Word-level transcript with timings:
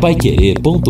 paiquerê.com.br 0.00 0.88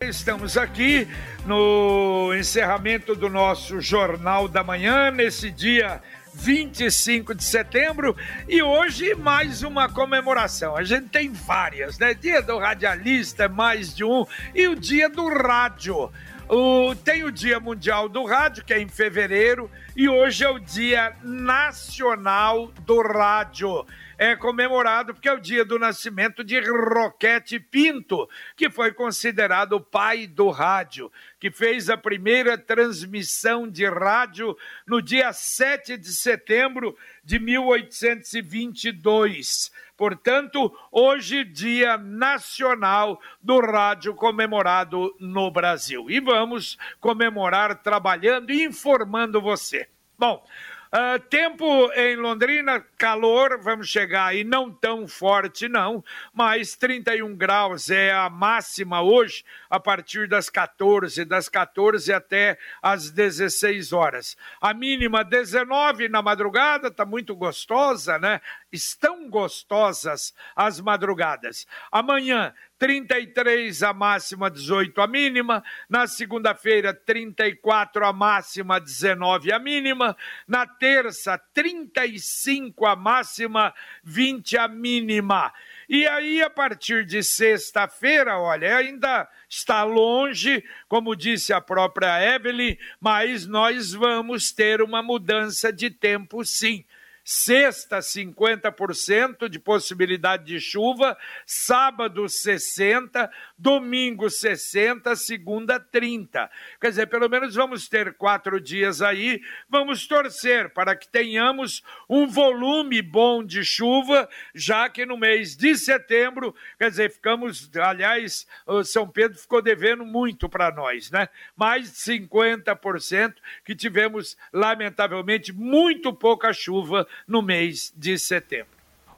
Estamos 0.00 0.56
aqui 0.56 1.08
no 1.44 2.32
encerramento 2.38 3.16
do 3.16 3.28
nosso 3.28 3.80
Jornal 3.80 4.46
da 4.46 4.62
Manhã, 4.62 5.10
nesse 5.10 5.50
dia 5.50 6.00
25 6.34 7.34
de 7.34 7.42
setembro, 7.42 8.16
e 8.48 8.62
hoje 8.62 9.14
mais 9.16 9.64
uma 9.64 9.88
comemoração. 9.88 10.76
A 10.76 10.84
gente 10.84 11.08
tem 11.08 11.32
várias, 11.32 11.98
né? 11.98 12.14
Dia 12.14 12.40
do 12.40 12.56
radialista, 12.58 13.48
mais 13.48 13.94
de 13.94 14.04
um, 14.04 14.24
e 14.54 14.68
o 14.68 14.76
dia 14.76 15.08
do 15.08 15.28
rádio. 15.28 16.10
O, 16.48 16.94
tem 16.94 17.24
o 17.24 17.32
Dia 17.32 17.58
Mundial 17.58 18.08
do 18.08 18.24
Rádio, 18.24 18.64
que 18.64 18.74
é 18.74 18.80
em 18.80 18.88
fevereiro, 18.88 19.70
e 19.96 20.08
hoje 20.08 20.44
é 20.44 20.48
o 20.48 20.58
Dia 20.58 21.16
Nacional 21.22 22.68
do 22.86 23.00
Rádio 23.00 23.84
é 24.18 24.34
comemorado 24.36 25.14
porque 25.14 25.28
é 25.28 25.32
o 25.32 25.40
dia 25.40 25.64
do 25.64 25.78
nascimento 25.78 26.44
de 26.44 26.60
Roquete 26.60 27.58
Pinto, 27.58 28.28
que 28.56 28.68
foi 28.70 28.92
considerado 28.92 29.72
o 29.74 29.80
pai 29.80 30.26
do 30.26 30.50
rádio, 30.50 31.10
que 31.38 31.50
fez 31.50 31.88
a 31.90 31.96
primeira 31.96 32.58
transmissão 32.58 33.66
de 33.68 33.86
rádio 33.86 34.56
no 34.86 35.02
dia 35.02 35.32
7 35.32 35.96
de 35.96 36.12
setembro 36.12 36.96
de 37.24 37.38
1822. 37.38 39.72
Portanto, 39.96 40.72
hoje, 40.90 41.44
Dia 41.44 41.96
Nacional 41.96 43.20
do 43.40 43.60
Rádio 43.60 44.14
comemorado 44.14 45.14
no 45.20 45.50
Brasil. 45.50 46.10
E 46.10 46.20
vamos 46.20 46.76
comemorar 47.00 47.82
trabalhando 47.82 48.50
e 48.50 48.64
informando 48.64 49.40
você. 49.40 49.88
Bom, 50.18 50.44
Uh, 50.92 51.18
tempo 51.28 51.90
em 51.92 52.16
Londrina, 52.16 52.80
calor, 52.96 53.58
vamos 53.60 53.88
chegar 53.88 54.26
aí, 54.26 54.44
não 54.44 54.70
tão 54.70 55.08
forte 55.08 55.68
não, 55.68 56.04
mas 56.32 56.76
31 56.76 57.34
graus 57.36 57.90
é 57.90 58.12
a 58.12 58.30
máxima 58.30 59.02
hoje, 59.02 59.44
a 59.68 59.80
partir 59.80 60.28
das 60.28 60.48
14, 60.48 61.24
das 61.24 61.48
14 61.48 62.12
até 62.12 62.56
as 62.80 63.10
16 63.10 63.92
horas. 63.92 64.36
A 64.60 64.72
mínima 64.72 65.24
19 65.24 66.08
na 66.08 66.22
madrugada, 66.22 66.90
tá 66.90 67.04
muito 67.04 67.34
gostosa, 67.34 68.18
né? 68.18 68.40
Estão 68.70 69.28
gostosas 69.28 70.32
as 70.54 70.80
madrugadas. 70.80 71.66
Amanhã 71.90 72.54
33 72.78 73.82
a 73.82 73.92
máxima, 73.92 74.50
18 74.50 75.00
a 75.00 75.06
mínima. 75.06 75.62
Na 75.88 76.06
segunda-feira, 76.06 76.92
34 76.92 78.04
a 78.04 78.12
máxima, 78.12 78.80
19 78.80 79.52
a 79.52 79.58
mínima. 79.58 80.16
Na 80.46 80.66
terça, 80.84 81.38
35 81.54 82.84
a 82.84 82.94
máxima, 82.94 83.72
20 84.02 84.58
a 84.58 84.68
mínima. 84.68 85.50
E 85.88 86.06
aí, 86.06 86.42
a 86.42 86.50
partir 86.50 87.06
de 87.06 87.22
sexta-feira, 87.22 88.38
olha, 88.38 88.76
ainda 88.76 89.26
está 89.48 89.82
longe, 89.82 90.62
como 90.86 91.16
disse 91.16 91.54
a 91.54 91.60
própria 91.60 92.22
Evelyn, 92.34 92.76
mas 93.00 93.46
nós 93.46 93.94
vamos 93.94 94.52
ter 94.52 94.82
uma 94.82 95.02
mudança 95.02 95.72
de 95.72 95.88
tempo 95.88 96.44
sim. 96.44 96.84
Sexta, 97.26 98.00
50% 98.00 99.48
de 99.48 99.58
possibilidade 99.58 100.44
de 100.44 100.60
chuva, 100.60 101.16
sábado, 101.46 102.24
60%, 102.24 103.30
domingo, 103.56 104.26
60%, 104.26 105.16
segunda, 105.16 105.80
30%. 105.80 106.50
Quer 106.78 106.90
dizer, 106.90 107.06
pelo 107.06 107.26
menos 107.30 107.54
vamos 107.54 107.88
ter 107.88 108.12
quatro 108.12 108.60
dias 108.60 109.00
aí, 109.00 109.40
vamos 109.70 110.06
torcer 110.06 110.68
para 110.74 110.94
que 110.94 111.08
tenhamos 111.08 111.82
um 112.10 112.26
volume 112.26 113.00
bom 113.00 113.42
de 113.42 113.64
chuva, 113.64 114.28
já 114.54 114.90
que 114.90 115.06
no 115.06 115.16
mês 115.16 115.56
de 115.56 115.76
setembro, 115.78 116.54
quer 116.78 116.90
dizer, 116.90 117.10
ficamos, 117.10 117.70
aliás, 117.74 118.46
São 118.84 119.08
Pedro 119.08 119.38
ficou 119.38 119.62
devendo 119.62 120.04
muito 120.04 120.46
para 120.46 120.70
nós, 120.70 121.10
né? 121.10 121.30
Mais 121.56 121.90
de 121.90 121.96
50% 121.96 123.36
que 123.64 123.74
tivemos, 123.74 124.36
lamentavelmente, 124.52 125.54
muito 125.54 126.12
pouca 126.12 126.52
chuva 126.52 127.08
no 127.26 127.42
mês 127.42 127.92
de 127.96 128.18
setembro. 128.18 128.74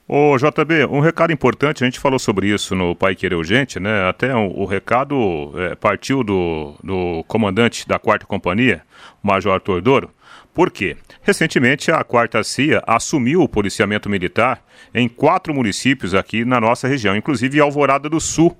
Ô 0.09 0.37
JB, 0.37 0.87
um 0.89 1.01
recado 1.01 1.33
importante, 1.33 1.83
a 1.83 1.87
gente 1.87 1.99
falou 1.99 2.19
sobre 2.19 2.47
isso 2.47 2.77
no 2.77 2.95
Pai 2.95 3.17
Querer 3.17 3.35
Urgente, 3.35 3.81
né? 3.81 4.09
Até 4.09 4.33
o, 4.37 4.61
o 4.61 4.65
recado 4.65 5.53
é, 5.57 5.75
partiu 5.75 6.23
do, 6.23 6.77
do 6.83 7.25
comandante 7.27 7.89
da 7.89 7.99
quarta 7.99 8.25
companhia, 8.25 8.83
Major 9.21 9.53
Arthur 9.53 9.83
Doro. 9.83 10.11
Por 10.55 10.71
quê? 10.71 10.97
Recentemente 11.23 11.91
a 11.91 12.05
quarta 12.05 12.43
CIA 12.45 12.85
assumiu 12.87 13.43
o 13.43 13.49
policiamento 13.49 14.09
militar 14.09 14.63
em 14.95 15.09
quatro 15.09 15.53
municípios 15.53 16.15
aqui 16.15 16.45
na 16.45 16.61
nossa 16.61 16.87
região, 16.87 17.17
inclusive 17.17 17.61
Alvorada 17.61 18.09
do 18.09 18.21
Sul, 18.21 18.57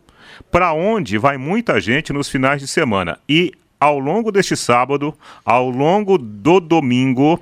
para 0.51 0.73
onde 0.73 1.17
vai 1.17 1.39
muita 1.39 1.81
gente 1.81 2.13
nos 2.13 2.29
finais 2.29 2.61
de 2.61 2.67
semana. 2.67 3.21
E 3.29 3.53
ao 3.79 4.01
longo 4.01 4.33
deste 4.33 4.57
sábado, 4.57 5.15
ao 5.45 5.71
longo 5.71 6.19
do 6.19 6.59
domingo, 6.59 7.41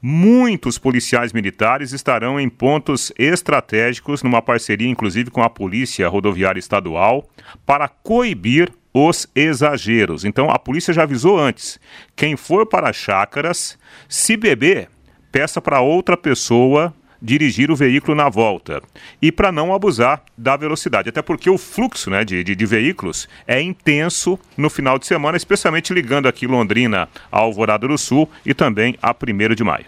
Muitos 0.00 0.78
policiais 0.78 1.32
militares 1.32 1.92
estarão 1.92 2.38
em 2.38 2.48
pontos 2.48 3.12
estratégicos, 3.18 4.22
numa 4.22 4.42
parceria 4.42 4.88
inclusive 4.88 5.30
com 5.30 5.42
a 5.42 5.50
Polícia 5.50 6.08
Rodoviária 6.08 6.60
Estadual, 6.60 7.28
para 7.64 7.88
coibir 7.88 8.72
os 8.92 9.26
exageros. 9.34 10.24
Então 10.24 10.50
a 10.50 10.58
polícia 10.58 10.92
já 10.92 11.02
avisou 11.02 11.38
antes: 11.38 11.80
quem 12.14 12.36
for 12.36 12.66
para 12.66 12.92
chácaras, 12.92 13.78
se 14.08 14.36
beber, 14.36 14.88
peça 15.32 15.60
para 15.60 15.80
outra 15.80 16.16
pessoa 16.16 16.94
dirigir 17.20 17.70
o 17.70 17.76
veículo 17.76 18.16
na 18.16 18.28
volta 18.28 18.82
e 19.20 19.32
para 19.32 19.52
não 19.52 19.74
abusar 19.74 20.22
da 20.36 20.56
velocidade, 20.56 21.08
até 21.08 21.22
porque 21.22 21.50
o 21.50 21.58
fluxo 21.58 22.10
né, 22.10 22.24
de, 22.24 22.42
de, 22.42 22.54
de, 22.54 22.66
veículos 22.66 23.28
é 23.46 23.60
intenso 23.60 24.38
no 24.56 24.70
final 24.70 24.98
de 24.98 25.06
semana, 25.06 25.36
especialmente 25.36 25.92
ligando 25.92 26.26
aqui 26.28 26.46
Londrina 26.46 27.08
a 27.30 27.38
Alvorada 27.38 27.86
do 27.88 27.98
Sul 27.98 28.30
e 28.44 28.54
também 28.54 28.96
a 29.02 29.10
1 29.10 29.54
de 29.54 29.64
maio. 29.64 29.86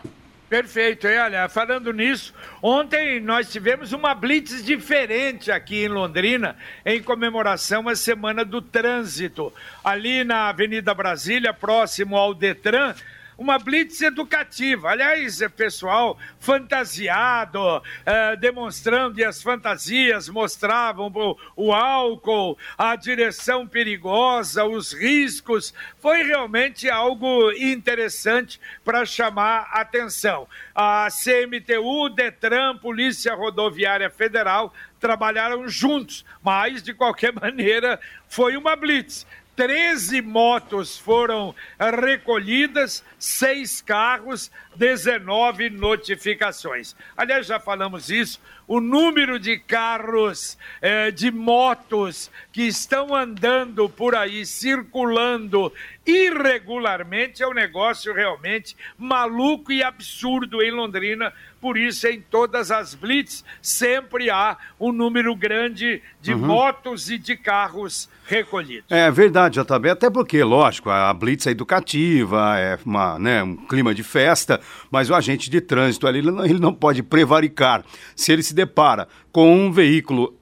Perfeito, 0.49 1.07
e 1.07 1.19
olha, 1.19 1.47
falando 1.47 1.93
nisso, 1.93 2.33
ontem 2.63 3.21
nós 3.21 3.53
tivemos 3.53 3.93
uma 3.93 4.15
blitz 4.15 4.65
diferente 4.65 5.53
aqui 5.53 5.85
em 5.85 5.89
Londrina, 5.89 6.57
em 6.87 7.03
comemoração 7.03 7.87
à 7.87 7.95
Semana 7.95 8.47
do 8.47 8.63
Trânsito. 8.63 9.53
Ali 9.85 10.25
na 10.25 10.49
Avenida 10.49 10.95
Brasília, 10.95 11.53
próximo 11.53 12.17
ao 12.17 12.33
Detran, 12.33 12.95
uma 13.39 13.57
blitz 13.57 14.03
educativa. 14.03 14.91
Aliás, 14.91 15.41
é 15.41 15.49
pessoal 15.49 16.19
fantasiado, 16.41 17.61
é, 18.05 18.35
demonstrando, 18.35 19.21
e 19.21 19.25
as 19.25 19.41
fantasias 19.41 20.29
mostravam 20.29 21.07
o, 21.15 21.39
o 21.55 21.73
álcool, 21.73 22.59
a 22.77 22.97
direção 22.97 23.67
perigosa, 23.67 24.65
os 24.65 24.93
riscos. 24.93 25.73
Foi 26.01 26.25
realmente 26.25 26.91
algo 26.91 27.53
interessante 27.53 28.61
para 28.85 29.07
chamar 29.07 29.71
atenção. 29.73 30.49
A 30.75 31.07
CMTU, 31.09 32.09
Detran, 32.09 32.77
Polícia 32.77 33.35
Rodoviária 33.35 34.11
Federal 34.11 34.75
trabalharam 34.99 35.69
juntos, 35.69 36.25
mas 36.43 36.83
de 36.83 36.93
qualquer 36.93 37.33
maneira 37.41 38.01
foi 38.29 38.57
uma 38.57 38.75
blitz. 38.75 39.25
13 39.59 40.23
motos 40.23 40.97
foram 40.97 41.53
recolhidas, 42.01 43.05
seis 43.19 43.81
carros, 43.81 44.53
19 44.77 45.69
notificações. 45.69 46.95
Aliás, 47.17 47.45
já 47.45 47.59
falamos 47.59 48.09
isso, 48.09 48.41
o 48.69 48.81
número 48.81 49.37
de 49.37 49.59
carros, 49.59 50.57
eh, 50.81 51.11
de 51.11 51.33
motos 51.33 52.31
que 52.53 52.63
estão 52.69 53.17
andando 53.17 53.89
por 53.89 54.15
aí, 54.15 54.47
circulando 54.47 55.73
irregularmente, 56.07 57.43
é 57.43 57.49
um 57.49 57.53
negócio 57.53 58.15
realmente 58.15 58.77
maluco 58.97 59.73
e 59.73 59.83
absurdo 59.83 60.63
em 60.63 60.71
Londrina. 60.71 61.33
Por 61.61 61.77
isso, 61.77 62.07
em 62.07 62.21
todas 62.21 62.71
as 62.71 62.95
blitz, 62.95 63.45
sempre 63.61 64.31
há 64.31 64.57
um 64.79 64.93
número 64.93 65.35
grande 65.35 66.01
de 66.21 66.33
uhum. 66.33 66.39
motos 66.39 67.11
e 67.11 67.19
de 67.19 67.37
carros 67.37 68.09
recolhidos. 68.25 68.91
É 68.91 69.11
verdade, 69.11 69.61
JB, 69.61 69.91
até 69.91 70.09
porque, 70.09 70.43
lógico, 70.45 70.89
a 70.89 71.13
blitz 71.13 71.47
é 71.47 71.51
educativa, 71.51 72.59
é 72.59 72.79
uma, 72.85 73.19
né, 73.19 73.43
um 73.43 73.57
clima 73.57 73.93
de 73.93 74.05
festa, 74.05 74.61
mas 74.91 75.11
o 75.11 75.15
agente 75.15 75.51
de 75.51 75.61
trânsito 75.61 76.07
ali, 76.07 76.19
ele 76.19 76.31
não, 76.31 76.45
ele 76.45 76.61
não 76.61 76.73
pode 76.73 77.03
prevaricar. 77.03 77.85
Se 78.15 78.31
ele 78.31 78.43
se 78.43 78.55
depara 78.55 79.09
com 79.33 79.53
um 79.53 79.73
veículo 79.73 80.38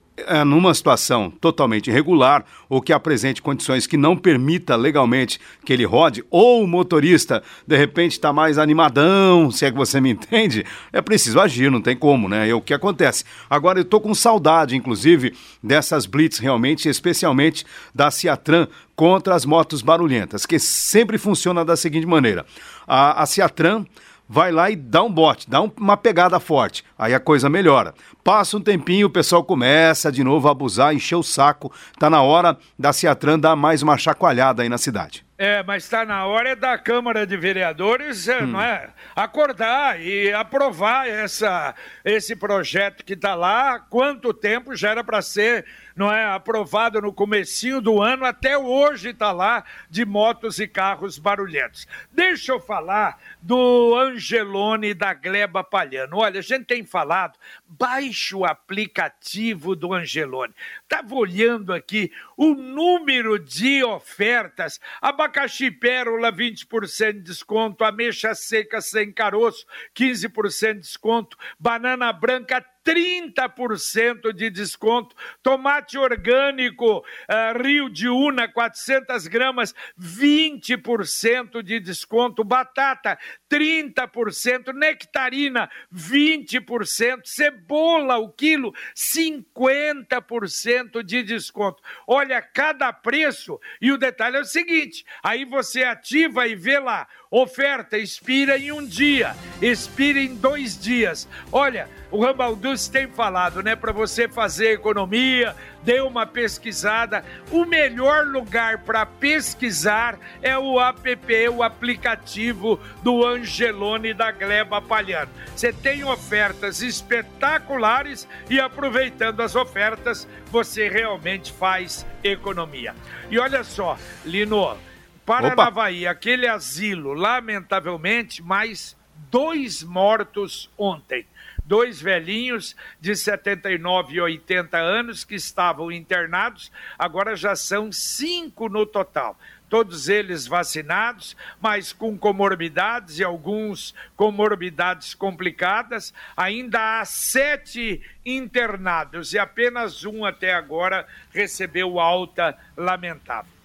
numa 0.46 0.72
situação 0.74 1.30
totalmente 1.30 1.90
irregular 1.90 2.44
ou 2.68 2.80
que 2.80 2.92
apresente 2.92 3.42
condições 3.42 3.86
que 3.86 3.96
não 3.96 4.16
permita 4.16 4.74
legalmente 4.74 5.38
que 5.64 5.72
ele 5.72 5.84
rode, 5.84 6.24
ou 6.30 6.62
o 6.62 6.66
motorista 6.66 7.42
de 7.66 7.76
repente 7.76 8.12
está 8.12 8.32
mais 8.32 8.58
animadão, 8.58 9.50
se 9.50 9.64
é 9.64 9.70
que 9.70 9.76
você 9.76 10.00
me 10.00 10.10
entende, 10.10 10.64
é 10.92 11.00
preciso 11.00 11.38
agir, 11.38 11.70
não 11.70 11.80
tem 11.80 11.96
como, 11.96 12.28
né? 12.28 12.48
É 12.48 12.54
o 12.54 12.60
que 12.60 12.74
acontece. 12.74 13.24
Agora 13.48 13.78
eu 13.78 13.82
estou 13.82 14.00
com 14.00 14.14
saudade, 14.14 14.76
inclusive, 14.76 15.34
dessas 15.62 16.06
blitz 16.06 16.38
realmente, 16.38 16.88
especialmente 16.88 17.64
da 17.94 18.10
Ciatran 18.10 18.68
contra 18.94 19.34
as 19.34 19.44
motos 19.44 19.82
barulhentas, 19.82 20.46
que 20.46 20.58
sempre 20.58 21.18
funciona 21.18 21.64
da 21.64 21.76
seguinte 21.76 22.06
maneira: 22.06 22.46
a, 22.86 23.22
a 23.22 23.26
Ciatran 23.26 23.84
vai 24.28 24.50
lá 24.50 24.70
e 24.70 24.76
dá 24.76 25.02
um 25.02 25.10
bote, 25.10 25.48
dá 25.48 25.60
uma 25.60 25.96
pegada 25.96 26.38
forte. 26.40 26.84
Aí 26.98 27.14
a 27.14 27.20
coisa 27.20 27.48
melhora. 27.48 27.94
Passa 28.24 28.56
um 28.56 28.60
tempinho, 28.60 29.06
o 29.06 29.10
pessoal 29.10 29.44
começa 29.44 30.10
de 30.10 30.24
novo 30.24 30.48
a 30.48 30.50
abusar, 30.50 30.94
encher 30.94 31.16
o 31.16 31.22
saco. 31.22 31.72
Tá 31.98 32.10
na 32.10 32.22
hora 32.22 32.56
da 32.78 32.92
Ciatran 32.92 33.38
dar 33.38 33.56
mais 33.56 33.82
uma 33.82 33.96
chacoalhada 33.96 34.62
aí 34.62 34.68
na 34.68 34.78
cidade. 34.78 35.24
É, 35.38 35.62
mas 35.62 35.84
está 35.84 36.02
na 36.04 36.24
hora 36.24 36.56
da 36.56 36.78
Câmara 36.78 37.26
de 37.26 37.36
Vereadores 37.36 38.26
hum. 38.26 38.46
não 38.46 38.60
é, 38.60 38.88
acordar 39.14 40.00
e 40.00 40.32
aprovar 40.32 41.06
essa, 41.06 41.74
esse 42.02 42.34
projeto 42.34 43.04
que 43.04 43.12
está 43.12 43.34
lá. 43.34 43.78
Quanto 43.78 44.32
tempo 44.32 44.74
já 44.74 44.90
era 44.90 45.04
para 45.04 45.20
ser 45.20 45.66
não 45.96 46.12
é, 46.12 46.26
aprovado 46.26 47.00
no 47.00 47.10
comecinho 47.10 47.80
do 47.80 48.02
ano, 48.02 48.26
até 48.26 48.58
hoje 48.58 49.08
está 49.08 49.32
lá, 49.32 49.64
de 49.88 50.04
motos 50.04 50.58
e 50.58 50.68
carros 50.68 51.18
barulhentos. 51.18 51.88
Deixa 52.12 52.52
eu 52.52 52.60
falar 52.60 53.18
do 53.40 53.96
Angelone 53.96 54.92
da 54.92 55.14
Gleba 55.14 55.64
Palhano. 55.64 56.18
Olha, 56.18 56.40
a 56.40 56.42
gente 56.42 56.66
tem 56.66 56.84
falado, 56.84 57.38
baixe 57.66 58.36
o 58.36 58.44
aplicativo 58.44 59.74
do 59.74 59.94
Angelone. 59.94 60.54
Estava 60.82 61.14
olhando 61.14 61.72
aqui 61.72 62.12
o 62.36 62.54
número 62.54 63.38
de 63.38 63.82
ofertas. 63.82 64.78
Abacaxi 65.00 65.70
pérola, 65.70 66.30
20% 66.30 67.14
de 67.14 67.20
desconto. 67.20 67.84
Ameixa 67.84 68.34
seca 68.34 68.82
sem 68.82 69.10
caroço, 69.10 69.64
15% 69.94 70.74
de 70.74 70.80
desconto. 70.80 71.38
Banana 71.58 72.12
branca, 72.12 72.62
30% 72.86 74.32
de 74.32 74.48
desconto. 74.48 75.16
Tomate 75.42 75.98
orgânico 75.98 76.98
uh, 76.98 77.58
Rio 77.58 77.88
de 77.88 78.08
Una, 78.08 78.52
400 78.52 79.26
gramas, 79.26 79.74
20% 79.98 81.62
de 81.62 81.80
desconto. 81.80 82.44
Batata, 82.44 83.18
30%. 83.50 84.72
Nectarina, 84.72 85.68
20%. 85.94 87.20
Cebola, 87.24 88.18
o 88.18 88.28
quilo, 88.28 88.74
50% 88.94 91.02
de 91.02 91.22
desconto. 91.22 91.82
Olha, 92.06 92.42
cada 92.42 92.92
preço. 92.92 93.58
E 93.80 93.90
o 93.92 93.98
detalhe 93.98 94.36
é 94.36 94.40
o 94.40 94.44
seguinte: 94.44 95.04
aí 95.22 95.44
você 95.44 95.84
ativa 95.84 96.46
e 96.46 96.54
vê 96.54 96.78
lá. 96.78 97.08
Oferta 97.30 97.98
expira 97.98 98.56
em 98.56 98.70
um 98.70 98.86
dia, 98.86 99.34
expira 99.60 100.20
em 100.20 100.36
dois 100.36 100.80
dias. 100.80 101.28
Olha, 101.50 101.88
o 102.10 102.22
Rambaldus 102.22 102.88
tem 102.88 103.08
falado, 103.08 103.62
né, 103.62 103.74
para 103.74 103.92
você 103.92 104.28
fazer 104.28 104.72
economia, 104.72 105.56
dê 105.86 106.00
uma 106.00 106.26
pesquisada. 106.26 107.24
O 107.52 107.64
melhor 107.64 108.26
lugar 108.26 108.78
para 108.78 109.06
pesquisar 109.06 110.18
é 110.42 110.58
o 110.58 110.80
app, 110.80 111.48
o 111.48 111.62
aplicativo 111.62 112.80
do 113.04 113.24
Angelone 113.24 114.12
da 114.12 114.32
Gleba 114.32 114.82
Palhano. 114.82 115.30
Você 115.54 115.72
tem 115.72 116.02
ofertas 116.02 116.82
espetaculares 116.82 118.26
e 118.50 118.58
aproveitando 118.58 119.40
as 119.40 119.54
ofertas, 119.54 120.26
você 120.50 120.88
realmente 120.88 121.52
faz 121.52 122.04
economia. 122.24 122.92
E 123.30 123.38
olha 123.38 123.62
só, 123.62 123.96
Lino, 124.24 124.76
Paranavaí, 125.24 126.04
aquele 126.04 126.48
asilo, 126.48 127.12
lamentavelmente, 127.12 128.42
mais 128.42 128.95
dois 129.30 129.82
mortos 129.82 130.70
ontem. 130.76 131.26
Dois 131.64 132.00
velhinhos 132.00 132.76
de 133.00 133.16
79 133.16 134.14
e 134.14 134.20
80 134.20 134.78
anos 134.78 135.24
que 135.24 135.34
estavam 135.34 135.90
internados, 135.90 136.70
agora 136.96 137.34
já 137.34 137.56
são 137.56 137.90
cinco 137.90 138.68
no 138.68 138.86
total. 138.86 139.36
Todos 139.68 140.08
eles 140.08 140.46
vacinados, 140.46 141.36
mas 141.60 141.92
com 141.92 142.16
comorbidades 142.16 143.18
e 143.18 143.24
alguns 143.24 143.96
comorbidades 144.14 145.12
complicadas. 145.12 146.14
Ainda 146.36 147.00
há 147.00 147.04
sete 147.04 148.00
internados 148.24 149.32
e 149.32 149.38
apenas 149.38 150.04
um 150.04 150.24
até 150.24 150.54
agora 150.54 151.04
recebeu 151.32 151.98
alta 151.98 152.56
lamentável. 152.76 153.55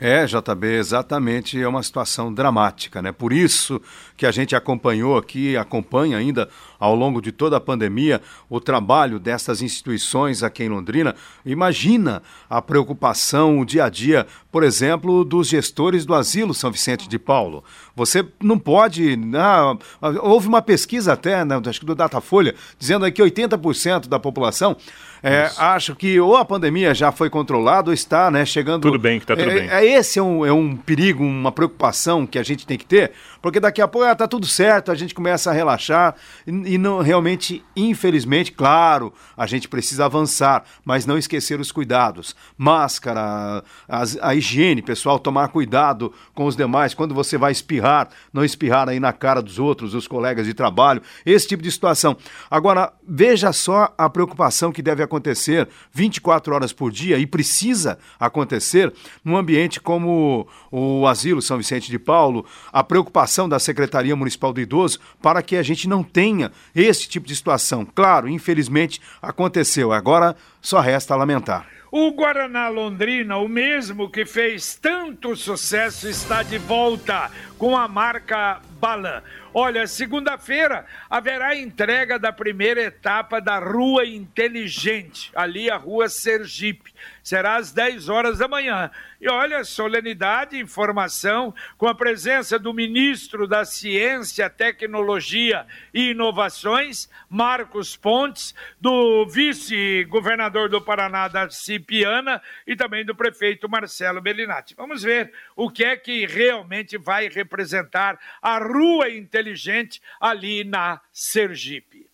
É, 0.00 0.24
JB, 0.24 0.66
exatamente, 0.78 1.60
é 1.60 1.68
uma 1.68 1.82
situação 1.82 2.32
dramática, 2.32 3.02
né? 3.02 3.12
Por 3.12 3.34
isso 3.34 3.78
que 4.16 4.24
a 4.24 4.30
gente 4.30 4.56
acompanhou 4.56 5.18
aqui, 5.18 5.58
acompanha 5.58 6.16
ainda 6.16 6.48
ao 6.80 6.94
longo 6.94 7.20
de 7.20 7.30
toda 7.30 7.58
a 7.58 7.60
pandemia 7.60 8.22
o 8.48 8.58
trabalho 8.58 9.20
dessas 9.20 9.60
instituições 9.60 10.42
aqui 10.42 10.64
em 10.64 10.68
Londrina. 10.68 11.14
Imagina 11.44 12.22
a 12.48 12.62
preocupação, 12.62 13.60
o 13.60 13.64
dia 13.64 13.84
a 13.84 13.88
dia, 13.90 14.26
por 14.50 14.64
exemplo, 14.64 15.24
dos 15.24 15.48
gestores 15.48 16.06
do 16.06 16.14
Asilo 16.14 16.54
São 16.54 16.72
Vicente 16.72 17.08
de 17.08 17.18
Paulo. 17.18 17.62
Você 17.94 18.26
não 18.42 18.58
pode. 18.58 19.18
Ah, 19.34 19.76
houve 20.22 20.48
uma 20.48 20.62
pesquisa 20.62 21.12
até, 21.12 21.44
né, 21.44 21.60
acho 21.66 21.80
que 21.80 21.86
do 21.86 21.94
Datafolha, 21.94 22.54
dizendo 22.78 23.10
que 23.12 23.22
80% 23.22 24.08
da 24.08 24.18
população 24.18 24.76
é, 25.22 25.50
acha 25.58 25.94
que 25.94 26.18
ou 26.18 26.36
a 26.36 26.44
pandemia 26.44 26.94
já 26.94 27.12
foi 27.12 27.28
controlada 27.28 27.90
ou 27.90 27.94
está 27.94 28.30
né, 28.30 28.44
chegando. 28.44 28.82
Tudo 28.82 28.98
bem, 28.98 29.18
que 29.18 29.24
está 29.24 29.36
tudo 29.36 29.50
é, 29.50 29.54
bem. 29.54 29.70
É, 29.70 29.84
esse 29.84 30.18
é 30.18 30.22
um, 30.22 30.46
é 30.46 30.52
um 30.52 30.74
perigo, 30.76 31.22
uma 31.22 31.52
preocupação 31.52 32.26
que 32.26 32.38
a 32.38 32.42
gente 32.42 32.66
tem 32.66 32.78
que 32.78 32.86
ter, 32.86 33.12
porque 33.42 33.60
daqui 33.60 33.82
a 33.82 33.88
pouco 33.88 34.06
está 34.06 34.24
ah, 34.24 34.28
tudo 34.28 34.46
certo, 34.46 34.90
a 34.90 34.94
gente 34.94 35.14
começa 35.14 35.50
a 35.50 35.52
relaxar 35.52 36.14
e, 36.46 36.69
e 36.70 36.78
não 36.78 37.00
realmente, 37.00 37.64
infelizmente, 37.74 38.52
claro, 38.52 39.12
a 39.36 39.44
gente 39.44 39.68
precisa 39.68 40.04
avançar, 40.04 40.62
mas 40.84 41.04
não 41.04 41.18
esquecer 41.18 41.58
os 41.58 41.72
cuidados. 41.72 42.36
Máscara, 42.56 43.64
a, 43.88 44.02
a 44.22 44.34
higiene, 44.36 44.80
pessoal, 44.80 45.18
tomar 45.18 45.48
cuidado 45.48 46.12
com 46.32 46.46
os 46.46 46.54
demais. 46.54 46.94
Quando 46.94 47.12
você 47.12 47.36
vai 47.36 47.50
espirrar, 47.50 48.08
não 48.32 48.44
espirrar 48.44 48.88
aí 48.88 49.00
na 49.00 49.12
cara 49.12 49.42
dos 49.42 49.58
outros, 49.58 49.90
dos 49.90 50.06
colegas 50.06 50.46
de 50.46 50.54
trabalho, 50.54 51.02
esse 51.26 51.48
tipo 51.48 51.60
de 51.60 51.72
situação. 51.72 52.16
Agora, 52.48 52.92
veja 53.04 53.52
só 53.52 53.92
a 53.98 54.08
preocupação 54.08 54.70
que 54.70 54.80
deve 54.80 55.02
acontecer 55.02 55.68
24 55.92 56.54
horas 56.54 56.72
por 56.72 56.92
dia 56.92 57.18
e 57.18 57.26
precisa 57.26 57.98
acontecer 58.16 58.94
num 59.24 59.36
ambiente 59.36 59.80
como 59.80 60.46
o 60.70 61.04
Asilo 61.08 61.42
São 61.42 61.58
Vicente 61.58 61.90
de 61.90 61.98
Paulo, 61.98 62.46
a 62.72 62.84
preocupação 62.84 63.48
da 63.48 63.58
Secretaria 63.58 64.14
Municipal 64.14 64.52
do 64.52 64.60
Idoso 64.60 65.00
para 65.20 65.42
que 65.42 65.56
a 65.56 65.64
gente 65.64 65.88
não 65.88 66.04
tenha 66.04 66.52
esse 66.74 67.08
tipo 67.08 67.26
de 67.26 67.34
situação. 67.34 67.84
Claro, 67.84 68.28
infelizmente 68.28 69.00
aconteceu. 69.20 69.92
Agora 69.92 70.36
só 70.60 70.80
resta 70.80 71.16
lamentar. 71.16 71.66
O 71.92 72.12
Guaraná 72.12 72.68
Londrina, 72.68 73.36
o 73.38 73.48
mesmo 73.48 74.08
que 74.08 74.24
fez 74.24 74.76
tanto 74.76 75.34
sucesso, 75.34 76.08
está 76.08 76.42
de 76.42 76.56
volta 76.56 77.30
com 77.58 77.76
a 77.76 77.88
marca 77.88 78.60
Balan. 78.80 79.22
Olha, 79.52 79.86
segunda-feira 79.86 80.86
haverá 81.08 81.54
entrega 81.54 82.18
da 82.18 82.32
primeira 82.32 82.80
etapa 82.80 83.40
da 83.40 83.58
Rua 83.58 84.06
Inteligente, 84.06 85.30
ali 85.34 85.70
a 85.70 85.76
Rua 85.76 86.08
Sergipe. 86.08 86.94
Será 87.22 87.56
às 87.56 87.72
10 87.72 88.08
horas 88.08 88.38
da 88.38 88.48
manhã. 88.48 88.90
E 89.20 89.28
olha, 89.28 89.62
solenidade, 89.64 90.58
informação, 90.58 91.54
com 91.76 91.86
a 91.86 91.94
presença 91.94 92.58
do 92.58 92.72
ministro 92.72 93.46
da 93.46 93.66
Ciência, 93.66 94.48
Tecnologia 94.48 95.66
e 95.92 96.12
Inovações, 96.12 97.08
Marcos 97.28 97.94
Pontes, 97.96 98.54
do 98.80 99.26
vice-governador 99.26 100.70
do 100.70 100.80
Paraná, 100.80 101.28
da 101.28 101.50
Cipiana, 101.50 102.40
e 102.66 102.74
também 102.74 103.04
do 103.04 103.14
prefeito 103.14 103.68
Marcelo 103.68 104.22
Bellinati. 104.22 104.74
Vamos 104.74 105.02
ver 105.02 105.32
o 105.54 105.68
que 105.70 105.84
é 105.84 105.96
que 105.96 106.24
realmente 106.24 106.96
vai 106.96 107.28
representar 107.28 108.18
a 108.40 108.58
Rua 108.72 109.10
Inteligente 109.10 110.00
ali 110.20 110.64
na 110.64 111.00
Sergipe. 111.12 112.06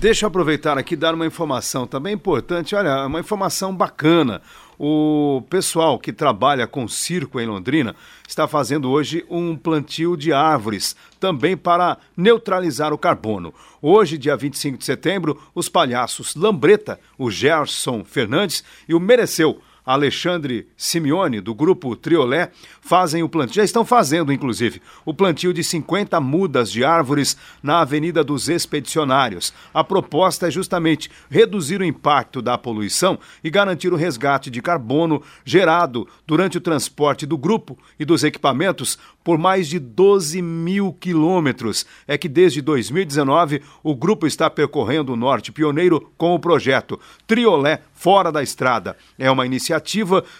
Deixa 0.00 0.24
eu 0.24 0.28
aproveitar 0.28 0.78
aqui 0.78 0.94
dar 0.94 1.12
uma 1.12 1.26
informação 1.26 1.84
também 1.84 2.14
importante. 2.14 2.76
Olha, 2.76 3.04
uma 3.06 3.18
informação 3.18 3.74
bacana. 3.74 4.40
O 4.78 5.42
pessoal 5.50 5.98
que 5.98 6.12
trabalha 6.12 6.68
com 6.68 6.86
circo 6.86 7.40
em 7.40 7.46
Londrina 7.46 7.96
está 8.28 8.46
fazendo 8.46 8.88
hoje 8.88 9.26
um 9.28 9.56
plantio 9.56 10.16
de 10.16 10.32
árvores, 10.32 10.94
também 11.18 11.56
para 11.56 11.98
neutralizar 12.16 12.92
o 12.92 12.98
carbono. 12.98 13.52
Hoje, 13.82 14.16
dia 14.16 14.36
25 14.36 14.78
de 14.78 14.84
setembro, 14.84 15.42
os 15.52 15.68
palhaços 15.68 16.36
Lambreta, 16.36 17.00
o 17.18 17.28
Gerson 17.28 18.04
Fernandes 18.04 18.62
e 18.88 18.94
o 18.94 19.00
Mereceu 19.00 19.60
Alexandre 19.88 20.68
Simeone, 20.76 21.40
do 21.40 21.54
grupo 21.54 21.96
Triolé, 21.96 22.50
fazem 22.78 23.22
o 23.22 23.28
plantio, 23.28 23.54
já 23.54 23.64
estão 23.64 23.86
fazendo, 23.86 24.30
inclusive, 24.30 24.82
o 25.02 25.14
plantio 25.14 25.50
de 25.50 25.64
50 25.64 26.20
mudas 26.20 26.70
de 26.70 26.84
árvores 26.84 27.38
na 27.62 27.80
Avenida 27.80 28.22
dos 28.22 28.50
Expedicionários. 28.50 29.50
A 29.72 29.82
proposta 29.82 30.46
é 30.46 30.50
justamente 30.50 31.10
reduzir 31.30 31.80
o 31.80 31.84
impacto 31.84 32.42
da 32.42 32.58
poluição 32.58 33.18
e 33.42 33.48
garantir 33.48 33.90
o 33.90 33.96
resgate 33.96 34.50
de 34.50 34.60
carbono 34.60 35.22
gerado 35.42 36.06
durante 36.26 36.58
o 36.58 36.60
transporte 36.60 37.24
do 37.24 37.38
grupo 37.38 37.78
e 37.98 38.04
dos 38.04 38.22
equipamentos 38.24 38.98
por 39.24 39.38
mais 39.38 39.68
de 39.68 39.78
12 39.78 40.42
mil 40.42 40.92
quilômetros. 40.92 41.86
É 42.06 42.18
que 42.18 42.28
desde 42.28 42.60
2019 42.60 43.62
o 43.82 43.96
grupo 43.96 44.26
está 44.26 44.50
percorrendo 44.50 45.14
o 45.14 45.16
norte 45.16 45.50
pioneiro 45.50 46.12
com 46.18 46.34
o 46.34 46.38
projeto 46.38 47.00
Triolé 47.26 47.80
Fora 47.94 48.30
da 48.30 48.42
Estrada. 48.42 48.96
É 49.18 49.30
uma 49.30 49.44
iniciativa 49.46 49.77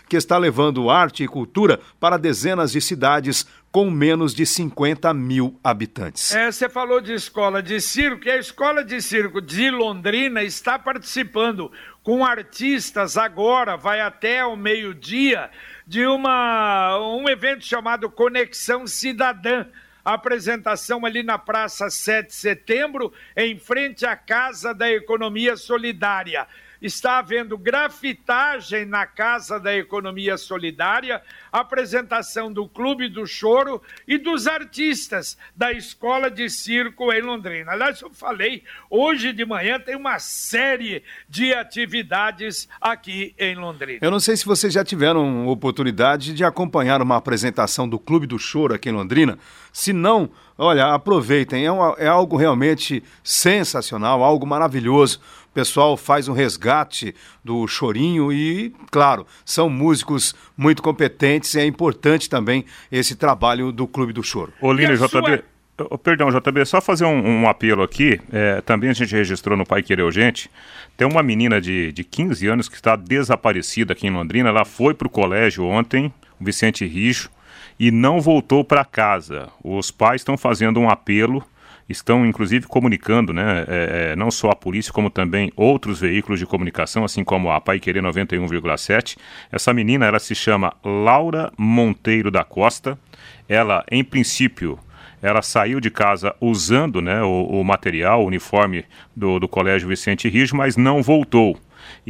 que 0.09 0.16
está 0.16 0.37
levando 0.38 0.90
arte 0.90 1.23
e 1.23 1.28
cultura 1.28 1.80
para 1.99 2.16
dezenas 2.16 2.73
de 2.73 2.80
cidades 2.80 3.47
com 3.71 3.90
menos 3.90 4.35
de 4.35 4.47
50 4.47 5.12
mil 5.12 5.59
habitantes. 5.62 6.35
É, 6.35 6.50
você 6.50 6.68
falou 6.68 7.00
de 7.00 7.12
escola 7.12 7.62
de 7.62 7.80
circo, 7.80 8.26
e 8.26 8.30
a 8.30 8.38
escola 8.38 8.83
de 8.83 9.00
circo 9.00 9.40
de 9.40 9.71
Londrina 9.71 10.42
está 10.42 10.78
participando 10.78 11.71
com 12.02 12.25
artistas 12.25 13.16
agora, 13.16 13.76
vai 13.76 14.00
até 14.00 14.45
o 14.45 14.57
meio-dia, 14.57 15.50
de 15.87 16.07
uma, 16.07 16.99
um 16.99 17.28
evento 17.28 17.64
chamado 17.64 18.11
Conexão 18.11 18.87
Cidadã 18.87 19.66
apresentação 20.04 21.04
ali 21.04 21.23
na 21.23 21.38
Praça 21.38 21.90
7 21.90 22.28
de 22.28 22.35
Setembro, 22.35 23.12
em 23.37 23.59
frente 23.59 24.07
à 24.07 24.16
Casa 24.16 24.73
da 24.73 24.90
Economia 24.90 25.54
Solidária 25.54 26.47
está 26.81 27.19
havendo 27.19 27.59
grafitagem 27.59 28.85
na 28.85 29.07
Casa 29.07 29.59
da 29.59 29.77
Economia 29.77 30.37
Solidária, 30.37 31.23
apresentação 31.51 32.53
do 32.53 32.69
Clube 32.69 33.09
do 33.09 33.27
Choro 33.27 33.83
e 34.07 34.19
dos 34.19 34.47
artistas 34.47 35.37
da 35.57 35.73
Escola 35.73 36.31
de 36.31 36.49
Circo 36.49 37.13
em 37.13 37.21
Londrina. 37.21 37.73
Aliás, 37.73 38.01
eu 38.01 38.11
falei, 38.11 38.63
hoje 38.89 39.33
de 39.33 39.45
manhã 39.45 39.79
tem 39.81 39.97
uma 39.97 40.19
série 40.19 41.03
de 41.29 41.53
atividades 41.53 42.69
aqui 42.81 43.35
em 43.39 43.55
Londrina. 43.55 43.99
Eu 44.03 44.11
não 44.11 44.21
sei 44.21 44.37
se 44.37 44.45
vocês 44.45 44.73
já 44.73 44.85
tiveram 44.85 45.47
oportunidade 45.49 46.33
de 46.33 46.45
acompanhar 46.45 47.03
uma 47.03 47.17
apresentação 47.17 47.89
do 47.89 47.99
Clube 47.99 48.27
do 48.27 48.39
Choro 48.39 48.75
aqui 48.75 48.89
em 48.89 48.93
Londrina. 48.93 49.39
Se 49.73 49.93
não, 49.93 50.31
olha, 50.59 50.93
aproveitem, 50.93 51.65
é, 51.65 51.73
uma, 51.73 51.95
é 51.99 52.09
algo 52.09 52.37
realmente 52.37 53.03
sensacional, 53.23 54.23
algo 54.23 54.47
maravilhoso 54.47 55.21
o 55.50 55.55
pessoal 55.55 55.97
faz 55.97 56.29
um 56.29 56.33
resgate 56.33 57.15
do 57.43 57.67
chorinho 57.67 58.33
e, 58.33 58.73
claro, 58.91 59.27
são 59.45 59.69
músicos 59.69 60.35
muito 60.57 60.83
competentes 60.83 61.55
e 61.55 61.61
é 61.61 61.67
importante 61.67 62.29
também 62.29 62.65
esse 62.93 63.17
trabalho 63.17 63.73
do 63.73 63.87
Clube 63.87 64.12
do 64.12 64.23
Choro. 64.23 64.53
Olino 64.61 64.95
JB. 64.95 65.09
Sua... 65.09 65.43
Oh, 65.91 65.97
perdão, 65.97 66.29
JB, 66.31 66.65
só 66.65 66.81
fazer 66.81 67.05
um, 67.05 67.43
um 67.43 67.49
apelo 67.49 67.83
aqui. 67.83 68.21
É, 68.33 68.61
também 68.61 68.91
a 68.91 68.93
gente 68.93 69.15
registrou 69.15 69.57
no 69.57 69.65
Pai 69.65 69.83
Querer 69.83 70.03
Urgente. 70.03 70.50
Tem 70.97 71.07
uma 71.07 71.23
menina 71.23 71.61
de, 71.61 71.93
de 71.93 72.03
15 72.03 72.47
anos 72.49 72.69
que 72.69 72.75
está 72.75 72.97
desaparecida 72.97 73.93
aqui 73.93 74.07
em 74.07 74.11
Londrina. 74.11 74.49
Ela 74.49 74.65
foi 74.65 74.93
para 74.93 75.07
o 75.07 75.11
colégio 75.11 75.65
ontem, 75.65 76.12
o 76.38 76.45
Vicente 76.45 76.85
Rijo, 76.85 77.31
e 77.79 77.91
não 77.91 78.21
voltou 78.21 78.65
para 78.65 78.85
casa. 78.85 79.49
Os 79.63 79.91
pais 79.91 80.21
estão 80.21 80.37
fazendo 80.37 80.81
um 80.81 80.91
apelo 80.91 81.45
estão 81.89 82.27
inclusive 82.27 82.67
comunicando, 82.67 83.33
né, 83.33 83.65
é, 83.67 84.11
é, 84.13 84.17
não 84.17 84.31
só 84.31 84.51
a 84.51 84.57
polícia, 84.57 84.93
como 84.93 85.09
também 85.09 85.51
outros 85.57 86.01
veículos 86.01 86.39
de 86.39 86.47
comunicação, 86.47 87.05
assim 87.05 87.25
como 87.25 87.51
a 87.51 87.61
Pai 87.61 87.81
Querer 87.81 88.03
91,7. 88.03 89.17
Essa 89.51 89.73
menina, 89.73 90.07
ela 90.07 90.19
se 90.19 90.35
chama 90.35 90.75
Laura 90.85 91.51
Monteiro 91.57 92.31
da 92.31 92.45
Costa. 92.45 92.99
Ela, 93.49 93.85
em 93.91 94.05
princípio, 94.05 94.79
ela 95.23 95.41
saiu 95.41 95.81
de 95.81 95.91
casa 95.91 96.35
usando 96.41 97.01
né, 97.01 97.23
o, 97.23 97.61
o 97.61 97.65
material, 97.65 98.23
o 98.23 98.27
uniforme 98.27 98.85
do, 99.17 99.39
do 99.39 99.49
Colégio 99.49 99.89
Vicente 99.89 100.29
Rijo, 100.29 100.55
mas 100.55 100.77
não 100.77 101.03
voltou. 101.03 101.59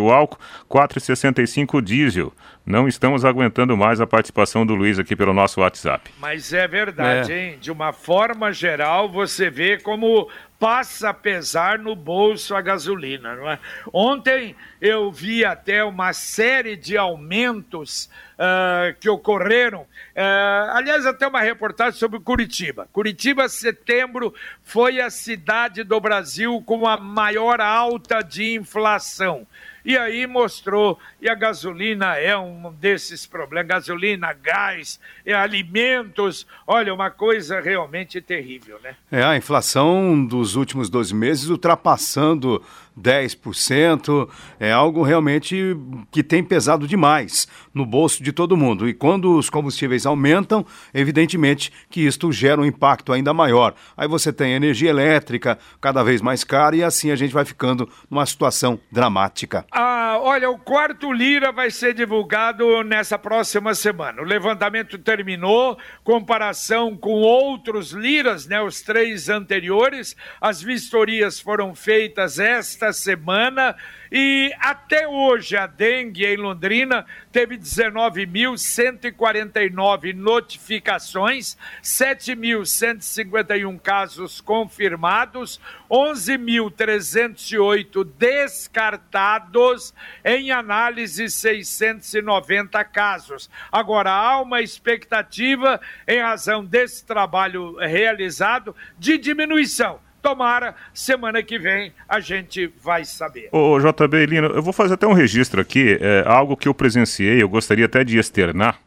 o 0.01 0.11
álcool, 0.11 0.39
quatro 0.69 0.99
e 0.99 1.67
o 1.73 1.81
diesel. 1.81 2.35
Não 2.67 2.89
estamos 2.89 3.25
aguentando 3.25 3.77
mais 3.77 4.01
a 4.01 4.07
participação 4.07 4.67
do 4.67 4.75
Luiz 4.75 4.99
aqui 4.99 5.15
pelo 5.15 5.33
nosso 5.33 5.61
WhatsApp. 5.61 6.11
Mas 6.19 6.53
é 6.53 6.69
verdade, 6.69 7.33
é. 7.33 7.39
hein? 7.39 7.59
De 7.61 7.71
uma 7.71 7.93
forma 7.93 8.53
geral, 8.53 9.09
você 9.09 9.49
vê 9.49 9.79
como 9.79 10.29
passa 10.59 11.11
a 11.11 11.15
pesar 11.15 11.79
no 11.79 11.95
bolso 11.95 12.55
a 12.55 12.61
gasolina, 12.61 13.37
é? 13.53 13.59
Ontem 13.93 14.57
eu 14.81 15.11
vi 15.13 15.45
até 15.45 15.85
uma 15.85 16.13
série 16.13 16.77
de 16.77 16.97
aumentos 16.97 18.09
uh, 18.37 18.99
que 18.99 19.09
ocorreram. 19.09 19.83
Uh, 19.83 20.71
aliás, 20.73 21.05
até 21.07 21.27
uma 21.27 21.41
reportagem 21.41 21.99
sobre 21.99 22.21
Curitiba. 22.21 22.89
Curitiba, 22.93 23.49
setembro, 23.49 24.35
foi 24.63 25.01
a 25.01 25.11
cidade 25.11 25.85
do 25.85 26.01
Brasil 26.01 26.63
com 26.65 26.87
a 26.87 26.97
maior 26.97 27.61
alta 27.61 28.23
de 28.23 28.55
inflação. 28.55 29.47
E 29.85 29.97
aí 29.97 30.27
mostrou, 30.27 30.99
e 31.21 31.29
a 31.29 31.35
gasolina 31.35 32.17
é 32.17 32.37
um 32.37 32.73
desses 32.73 33.27
problemas, 33.27 33.69
gasolina, 33.69 34.33
gás, 34.33 35.01
é 35.25 35.33
alimentos, 35.33 36.47
olha, 36.67 36.93
uma 36.93 37.11
coisa 37.11 37.61
realmente 37.61 38.21
terrível, 38.21 38.79
né? 38.83 38.97
É, 39.11 39.23
a 39.23 39.37
inflação 39.37 40.25
dos 40.25 40.57
últimos 40.57 40.91
12 40.91 41.15
meses 41.15 41.49
ultrapassando 41.49 42.63
10%, 42.99 44.29
é 44.59 44.73
algo 44.73 45.03
realmente 45.03 45.77
que 46.11 46.23
tem 46.23 46.43
pesado 46.43 46.89
demais 46.89 47.47
no 47.75 47.85
bolso 47.85 48.23
de 48.23 48.33
todo 48.33 48.57
mundo. 48.57 48.89
E 48.89 48.95
quando 48.95 49.37
os 49.37 49.51
combustíveis 49.51 50.07
aumentam, 50.07 50.65
evidentemente 50.95 51.71
que 51.91 52.01
isto 52.01 52.33
gera 52.33 52.61
um 52.61 52.65
impacto 52.65 53.13
ainda 53.13 53.35
maior. 53.35 53.75
Aí 53.97 54.09
você 54.09 54.33
tem 54.33 54.55
energia 54.55 54.91
elétrica 54.91 55.59
cada 55.81 56.03
vez 56.03 56.23
mais 56.23 56.43
cara 56.43 56.75
e 56.75 56.83
assim 56.83 57.11
a 57.11 57.17
gente 57.17 57.35
vai 57.35 57.45
ficando 57.45 57.89
numa 58.11 58.25
situação 58.25 58.81
dramática. 58.91 59.67
Ah, 59.71 60.19
olha, 60.23 60.51
o 60.51 60.59
quarto 60.59 61.13
Lira 61.17 61.51
vai 61.51 61.71
ser 61.71 61.95
divulgado 61.95 62.83
nessa 62.85 63.19
próxima 63.19 63.75
semana. 63.75 64.21
O 64.21 64.25
levantamento 64.25 64.99
terminou, 64.99 65.79
comparação 66.05 66.95
com 66.95 67.13
outros 67.13 67.93
Liras, 67.93 68.47
né, 68.47 68.61
os 68.61 68.83
três 68.83 69.31
anteriores. 69.31 70.15
As 70.39 70.61
vistorias 70.61 71.41
foram 71.41 71.75
feitas 71.75 72.39
esta 72.39 72.93
semana 72.93 73.75
e 74.11 74.53
até 74.61 75.07
hoje 75.09 75.57
a 75.57 75.67
dengue 75.67 76.25
em 76.25 76.37
Londrina 76.37 77.05
teve 77.33 77.59
19.149 77.59 80.15
notificações, 80.15 81.59
7.151 81.83 83.81
casos 83.81 84.41
confirmados, 84.41 85.61
11.308 85.91 88.05
descartados, 88.19 89.93
em 90.25 90.51
análise 90.51 91.29
690 91.29 92.83
casos. 92.85 93.51
Agora 93.71 94.11
há 94.11 94.41
uma 94.41 94.63
expectativa, 94.63 95.79
em 96.07 96.21
razão 96.21 96.65
desse 96.65 97.05
trabalho 97.05 97.77
realizado, 97.79 98.75
de 98.99 99.19
diminuição 99.19 100.06
Tomara, 100.26 100.75
semana 100.92 101.40
que 101.40 101.56
vem 101.56 101.92
a 102.09 102.18
gente 102.18 102.68
vai 102.83 103.04
saber. 103.04 103.49
Ô, 103.52 103.78
JB 103.78 104.26
Lino, 104.26 104.49
eu 104.49 104.61
vou 104.61 104.73
fazer 104.73 104.95
até 104.95 105.06
um 105.06 105.12
registro 105.12 105.61
aqui, 105.61 105.97
é, 106.00 106.25
algo 106.26 106.56
que 106.56 106.66
eu 106.66 106.75
presenciei, 106.75 107.40
eu 107.40 107.49
gostaria 107.49 107.85
até 107.85 108.02
de 108.02 108.18
externar, 108.18 108.80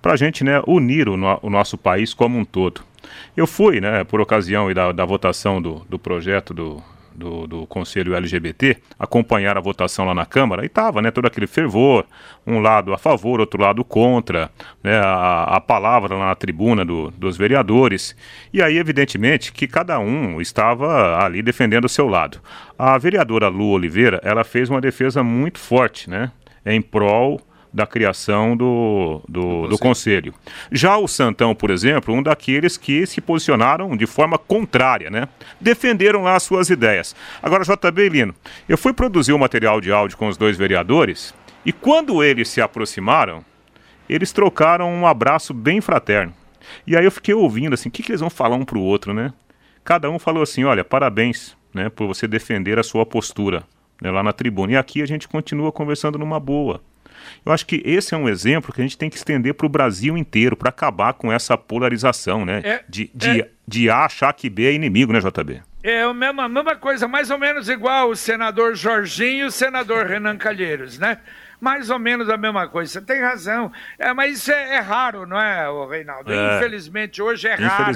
para 0.00 0.14
a 0.14 0.16
gente 0.16 0.42
né, 0.42 0.62
unir 0.66 1.06
o, 1.06 1.14
no, 1.14 1.38
o, 1.42 1.50
nosso 1.50 1.76
país 1.76 2.14
como 2.14 2.38
um 2.38 2.44
todo. 2.44 2.80
Eu 3.36 3.46
fui, 3.46 3.82
né, 3.82 4.02
por 4.02 4.18
ocasião 4.18 4.72
da, 4.72 4.90
da 4.90 5.04
votação 5.04 5.60
do, 5.60 5.84
do 5.90 5.98
projeto 5.98 6.54
do, 6.54 6.82
do, 7.18 7.46
do 7.46 7.66
Conselho 7.66 8.14
LGBT 8.14 8.76
acompanharam 8.98 9.60
a 9.60 9.62
votação 9.62 10.04
lá 10.04 10.14
na 10.14 10.24
Câmara 10.24 10.62
e 10.62 10.66
estava, 10.66 11.02
né, 11.02 11.10
todo 11.10 11.26
aquele 11.26 11.46
fervor, 11.46 12.06
um 12.46 12.60
lado 12.60 12.94
a 12.94 12.98
favor, 12.98 13.40
outro 13.40 13.60
lado 13.60 13.84
contra, 13.84 14.50
né, 14.82 14.98
a, 14.98 15.56
a 15.56 15.60
palavra 15.60 16.16
lá 16.16 16.26
na 16.28 16.34
tribuna 16.34 16.84
do, 16.84 17.10
dos 17.10 17.36
vereadores. 17.36 18.16
E 18.52 18.62
aí, 18.62 18.78
evidentemente, 18.78 19.52
que 19.52 19.66
cada 19.66 19.98
um 19.98 20.40
estava 20.40 21.22
ali 21.22 21.42
defendendo 21.42 21.84
o 21.84 21.88
seu 21.88 22.06
lado. 22.06 22.40
A 22.78 22.96
vereadora 22.96 23.48
Lu 23.48 23.70
Oliveira, 23.70 24.20
ela 24.22 24.44
fez 24.44 24.70
uma 24.70 24.80
defesa 24.80 25.22
muito 25.22 25.58
forte, 25.58 26.08
né, 26.08 26.30
em 26.64 26.80
prol 26.80 27.40
da 27.72 27.86
criação 27.86 28.56
do, 28.56 29.22
do, 29.28 29.68
do, 29.68 29.78
conselho. 29.78 30.34
Já 30.72 30.96
o 30.96 31.06
Santão, 31.06 31.54
por 31.54 31.70
exemplo, 31.70 32.14
um 32.14 32.22
daqueles 32.22 32.76
que 32.76 33.06
se 33.06 33.20
posicionaram 33.20 33.96
de 33.96 34.06
forma 34.06 34.38
contrária, 34.38 35.10
né? 35.10 35.28
Defenderam 35.60 36.22
lá 36.22 36.36
as 36.36 36.42
suas 36.42 36.70
ideias. 36.70 37.14
Agora, 37.42 37.64
JB 37.64 38.08
Lino, 38.08 38.34
eu 38.68 38.78
fui 38.78 38.92
produzir 38.92 39.32
o 39.32 39.36
um 39.36 39.38
material 39.38 39.80
de 39.80 39.92
áudio 39.92 40.16
com 40.16 40.28
os 40.28 40.36
dois 40.36 40.56
vereadores 40.56 41.34
e 41.64 41.72
quando 41.72 42.22
eles 42.22 42.48
se 42.48 42.60
aproximaram, 42.60 43.44
eles 44.08 44.32
trocaram 44.32 44.90
um 44.90 45.06
abraço 45.06 45.52
bem 45.52 45.80
fraterno. 45.80 46.32
E 46.86 46.96
aí 46.96 47.04
eu 47.04 47.10
fiquei 47.10 47.34
ouvindo 47.34 47.74
assim, 47.74 47.88
o 47.88 47.92
que, 47.92 48.02
que 48.02 48.12
eles 48.12 48.20
vão 48.20 48.30
falar 48.30 48.56
um 48.56 48.64
para 48.64 48.78
o 48.78 48.82
outro, 48.82 49.12
né? 49.12 49.32
Cada 49.84 50.10
um 50.10 50.18
falou 50.18 50.42
assim, 50.42 50.64
olha, 50.64 50.84
parabéns 50.84 51.56
né, 51.72 51.88
por 51.88 52.06
você 52.06 52.26
defender 52.26 52.78
a 52.78 52.82
sua 52.82 53.06
postura 53.06 53.62
né, 54.00 54.10
lá 54.10 54.22
na 54.22 54.32
tribuna. 54.32 54.72
E 54.72 54.76
aqui 54.76 55.02
a 55.02 55.06
gente 55.06 55.28
continua 55.28 55.72
conversando 55.72 56.18
numa 56.18 56.40
boa. 56.40 56.80
Eu 57.44 57.52
acho 57.52 57.66
que 57.66 57.82
esse 57.84 58.14
é 58.14 58.16
um 58.16 58.28
exemplo 58.28 58.72
que 58.72 58.80
a 58.80 58.84
gente 58.84 58.98
tem 58.98 59.10
que 59.10 59.16
estender 59.16 59.54
para 59.54 59.66
o 59.66 59.68
Brasil 59.68 60.16
inteiro, 60.16 60.56
para 60.56 60.68
acabar 60.68 61.12
com 61.14 61.32
essa 61.32 61.56
polarização, 61.56 62.44
né? 62.44 62.60
É, 62.64 62.84
de, 62.88 63.10
de, 63.14 63.40
é... 63.42 63.48
de 63.66 63.90
A 63.90 64.04
achar 64.04 64.32
que 64.32 64.48
B 64.48 64.66
é 64.66 64.72
inimigo, 64.72 65.12
né, 65.12 65.20
JB? 65.20 65.62
É 65.82 66.02
a 66.02 66.12
mesma, 66.12 66.44
a 66.44 66.48
mesma 66.48 66.76
coisa, 66.76 67.06
mais 67.06 67.30
ou 67.30 67.38
menos 67.38 67.68
igual 67.68 68.10
o 68.10 68.16
senador 68.16 68.74
Jorginho 68.74 69.44
e 69.44 69.48
o 69.48 69.50
senador 69.50 70.06
Renan 70.06 70.36
Calheiros, 70.36 70.98
né? 70.98 71.18
mais 71.60 71.90
ou 71.90 71.98
menos 71.98 72.28
a 72.28 72.36
mesma 72.36 72.68
coisa. 72.68 72.92
Você 72.92 73.00
tem 73.00 73.20
razão. 73.20 73.72
É, 73.98 74.12
mas 74.12 74.38
isso 74.38 74.52
é, 74.52 74.76
é 74.76 74.78
raro, 74.78 75.26
não 75.26 75.40
é, 75.40 75.66
Reinaldo? 75.88 76.32
É. 76.32 76.56
Infelizmente, 76.56 77.20
hoje 77.20 77.48
é 77.48 77.54
raro. 77.54 77.94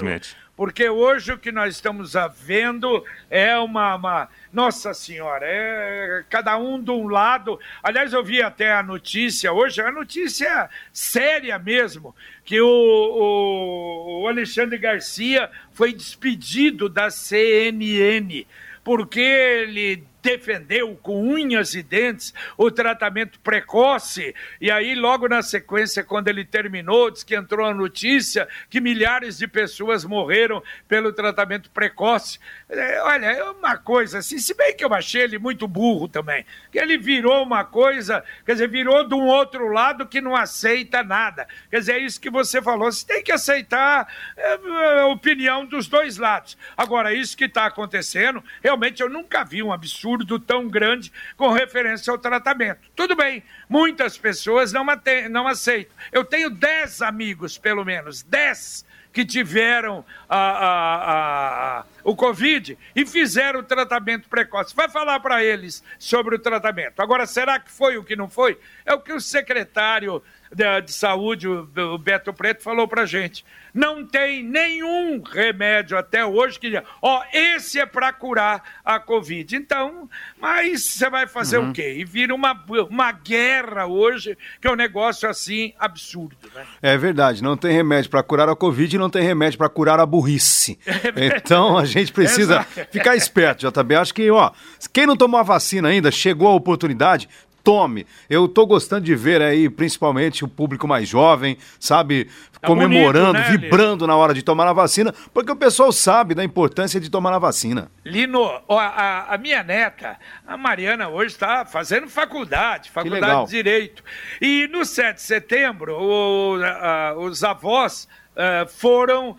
Porque 0.62 0.88
hoje 0.88 1.32
o 1.32 1.38
que 1.38 1.50
nós 1.50 1.74
estamos 1.74 2.12
vendo 2.36 3.04
é 3.28 3.58
uma, 3.58 3.96
uma 3.96 4.28
nossa 4.52 4.94
Senhora, 4.94 5.44
é 5.44 6.24
cada 6.30 6.56
um 6.56 6.80
de 6.80 6.92
um 6.92 7.08
lado. 7.08 7.58
Aliás, 7.82 8.12
eu 8.12 8.22
vi 8.22 8.40
até 8.40 8.72
a 8.72 8.80
notícia 8.80 9.52
hoje, 9.52 9.80
a 9.80 9.90
notícia 9.90 10.70
séria 10.92 11.58
mesmo, 11.58 12.14
que 12.44 12.60
o, 12.60 12.68
o, 12.68 14.22
o 14.22 14.28
Alexandre 14.28 14.78
Garcia 14.78 15.50
foi 15.72 15.92
despedido 15.92 16.88
da 16.88 17.10
CNN 17.10 18.46
porque 18.84 19.18
ele 19.18 20.04
defendeu 20.22 20.96
com 21.02 21.20
unhas 21.20 21.74
e 21.74 21.82
dentes 21.82 22.32
o 22.56 22.70
tratamento 22.70 23.40
precoce. 23.40 24.34
E 24.60 24.70
aí, 24.70 24.94
logo 24.94 25.28
na 25.28 25.42
sequência, 25.42 26.04
quando 26.04 26.28
ele 26.28 26.44
terminou, 26.44 27.10
diz 27.10 27.24
que 27.24 27.34
entrou 27.34 27.66
a 27.66 27.74
notícia 27.74 28.48
que 28.70 28.80
milhares 28.80 29.38
de 29.38 29.48
pessoas 29.48 30.04
morreram 30.04 30.62
pelo 30.86 31.12
tratamento 31.12 31.70
precoce. 31.70 32.38
É, 32.68 33.02
olha, 33.02 33.26
é 33.26 33.44
uma 33.44 33.76
coisa 33.76 34.18
assim, 34.18 34.38
se 34.38 34.54
bem 34.54 34.74
que 34.76 34.84
eu 34.84 34.94
achei 34.94 35.22
ele 35.22 35.38
muito 35.38 35.66
burro 35.66 36.06
também, 36.08 36.46
que 36.70 36.78
ele 36.78 36.96
virou 36.96 37.42
uma 37.42 37.64
coisa, 37.64 38.24
quer 38.46 38.52
dizer, 38.52 38.68
virou 38.68 39.06
de 39.06 39.14
um 39.14 39.26
outro 39.26 39.68
lado 39.68 40.06
que 40.06 40.20
não 40.20 40.36
aceita 40.36 41.02
nada. 41.02 41.48
Quer 41.70 41.80
dizer, 41.80 41.92
é 41.94 41.98
isso 41.98 42.20
que 42.20 42.30
você 42.30 42.62
falou, 42.62 42.90
você 42.90 43.04
tem 43.04 43.22
que 43.22 43.32
aceitar 43.32 44.06
é, 44.36 45.00
a 45.00 45.06
opinião 45.06 45.66
dos 45.66 45.88
dois 45.88 46.16
lados. 46.16 46.56
Agora, 46.76 47.12
isso 47.12 47.36
que 47.36 47.44
está 47.44 47.66
acontecendo, 47.66 48.42
realmente 48.62 49.02
eu 49.02 49.08
nunca 49.08 49.44
vi 49.44 49.62
um 49.62 49.72
absurdo 49.72 50.11
absurdo 50.12 50.38
tão 50.38 50.68
grande 50.68 51.12
com 51.36 51.50
referência 51.50 52.10
ao 52.10 52.18
tratamento. 52.18 52.80
Tudo 52.94 53.16
bem, 53.16 53.42
muitas 53.68 54.18
pessoas 54.18 54.72
não, 54.72 54.84
não 55.30 55.48
aceitam. 55.48 55.94
Eu 56.10 56.24
tenho 56.24 56.50
dez 56.50 57.00
amigos, 57.00 57.58
pelo 57.58 57.84
menos, 57.84 58.22
dez 58.22 58.84
que 59.12 59.24
tiveram 59.26 60.04
a, 60.28 60.38
a, 60.38 61.84
o 62.04 62.14
Covid 62.16 62.76
e 62.94 63.06
fizeram 63.06 63.60
o 63.60 63.64
tratamento 63.64 64.28
precoce. 64.28 64.74
Vai 64.74 64.88
falar 64.88 65.20
para 65.20 65.42
eles 65.42 65.82
sobre 65.98 66.36
o 66.36 66.38
tratamento. 66.38 67.00
Agora, 67.00 67.26
será 67.26 67.58
que 67.58 67.70
foi 67.70 67.96
o 67.96 68.04
que 68.04 68.16
não 68.16 68.28
foi? 68.28 68.58
É 68.84 68.94
o 68.94 69.00
que 69.00 69.12
o 69.12 69.20
secretário 69.20 70.22
de, 70.52 70.80
de 70.82 70.92
Saúde, 70.92 71.48
o, 71.48 71.98
Beto 71.98 72.32
Preto, 72.32 72.62
falou 72.62 72.86
para 72.86 73.06
gente 73.06 73.44
não 73.74 74.04
tem 74.04 74.42
nenhum 74.42 75.22
remédio 75.22 75.96
até 75.96 76.24
hoje 76.24 76.58
que 76.58 76.82
ó, 77.00 77.22
esse 77.32 77.80
é 77.80 77.86
para 77.86 78.12
curar 78.12 78.62
a 78.84 79.00
Covid. 79.00 79.56
Então, 79.56 80.08
mas 80.40 80.82
você 80.82 81.08
vai 81.08 81.26
fazer 81.26 81.58
uhum. 81.58 81.70
o 81.70 81.72
quê? 81.72 81.94
E 81.98 82.04
vira 82.04 82.34
uma, 82.34 82.52
uma 82.90 83.12
guerra 83.12 83.86
hoje, 83.86 84.36
que 84.60 84.68
é 84.68 84.70
um 84.70 84.76
negócio 84.76 85.28
assim 85.28 85.72
absurdo. 85.78 86.36
Né? 86.54 86.66
É 86.82 86.96
verdade, 86.98 87.42
não 87.42 87.56
tem 87.56 87.72
remédio 87.72 88.10
para 88.10 88.22
curar 88.22 88.48
a 88.48 88.56
Covid 88.56 88.94
e 88.94 88.98
não 88.98 89.08
tem 89.08 89.22
remédio 89.22 89.58
para 89.58 89.68
curar 89.68 89.98
a 89.98 90.06
burrice. 90.06 90.78
É 91.14 91.36
então 91.36 91.76
a 91.76 91.84
gente 91.92 92.12
precisa 92.12 92.62
ficar 92.90 93.16
esperto, 93.16 93.66
JB. 93.68 93.94
Acho 93.94 94.14
que, 94.14 94.30
ó, 94.30 94.50
quem 94.92 95.06
não 95.06 95.16
tomou 95.16 95.38
a 95.38 95.42
vacina 95.42 95.88
ainda, 95.88 96.10
chegou 96.10 96.48
a 96.48 96.54
oportunidade, 96.54 97.28
tome. 97.62 98.06
Eu 98.28 98.48
tô 98.48 98.66
gostando 98.66 99.02
de 99.02 99.14
ver 99.14 99.40
aí, 99.40 99.68
principalmente 99.68 100.44
o 100.44 100.48
público 100.48 100.86
mais 100.86 101.08
jovem, 101.08 101.56
sabe, 101.78 102.28
tá 102.60 102.66
comemorando, 102.66 103.34
bonito, 103.34 103.50
né, 103.50 103.56
vibrando 103.56 104.04
Lino? 104.04 104.06
na 104.06 104.16
hora 104.16 104.34
de 104.34 104.42
tomar 104.42 104.66
a 104.66 104.72
vacina, 104.72 105.14
porque 105.32 105.50
o 105.52 105.56
pessoal 105.56 105.92
sabe 105.92 106.34
da 106.34 106.44
importância 106.44 107.00
de 107.00 107.10
tomar 107.10 107.32
a 107.32 107.38
vacina. 107.38 107.90
Lino, 108.04 108.44
a, 108.68 109.34
a 109.34 109.38
minha 109.38 109.62
neta, 109.62 110.18
a 110.46 110.56
Mariana, 110.56 111.08
hoje 111.08 111.34
está 111.34 111.64
fazendo 111.64 112.08
faculdade, 112.08 112.90
faculdade 112.90 113.46
de 113.46 113.52
Direito. 113.52 114.02
E 114.40 114.68
no 114.68 114.84
7 114.84 115.16
de 115.16 115.22
setembro, 115.22 115.94
o, 115.94 116.56
a, 116.62 117.14
os 117.16 117.44
avós 117.44 118.08
uh, 118.36 118.68
foram 118.68 119.30
uh, 119.30 119.36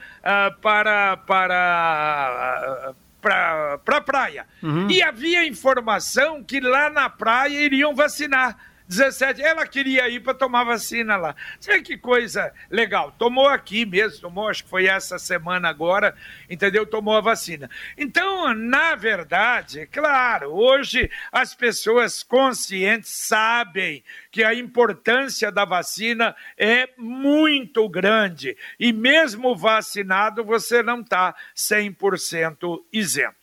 para, 0.62 1.18
para 1.18 2.94
para 3.22 3.78
pra 3.86 4.02
praia. 4.02 4.46
Uhum. 4.62 4.92
E 4.92 5.02
havia 5.02 5.48
informação 5.48 6.44
que 6.44 6.60
lá 6.60 6.90
na 6.90 7.10
praia 7.10 7.58
iriam 7.58 7.96
vacinar. 7.96 8.58
17, 8.88 9.42
ela 9.42 9.66
queria 9.66 10.08
ir 10.10 10.20
para 10.20 10.34
tomar 10.34 10.64
vacina 10.64 11.16
lá. 11.16 11.36
Sabe 11.60 11.82
que 11.82 11.98
coisa 11.98 12.54
legal? 12.70 13.12
Tomou 13.18 13.48
aqui 13.48 13.86
mesmo, 13.86 14.22
tomou, 14.22 14.50
acho 14.50 14.64
que 14.64 14.70
foi 14.70 14.88
essa 14.88 15.18
semana 15.18 15.70
agora, 15.70 16.16
entendeu? 16.50 16.86
Tomou 16.86 17.16
a 17.16 17.22
vacina. 17.22 17.70
Então, 17.98 18.54
na 18.54 18.96
verdade, 18.96 19.88
claro, 19.88 20.54
hoje 20.54 21.10
as 21.32 21.54
pessoas 21.56 22.24
conscientes 22.24 23.10
sabem 23.10 24.04
que 24.32 24.44
a 24.44 24.54
importância 24.54 25.52
da 25.52 25.66
vacina 25.66 26.36
é 26.58 26.90
muito 26.98 27.88
grande 27.88 28.58
e 28.80 28.92
mesmo 28.92 29.56
vacinado 29.56 30.44
você 30.44 30.84
não 30.84 31.02
está 31.02 31.36
100% 31.56 32.84
isento. 32.92 33.43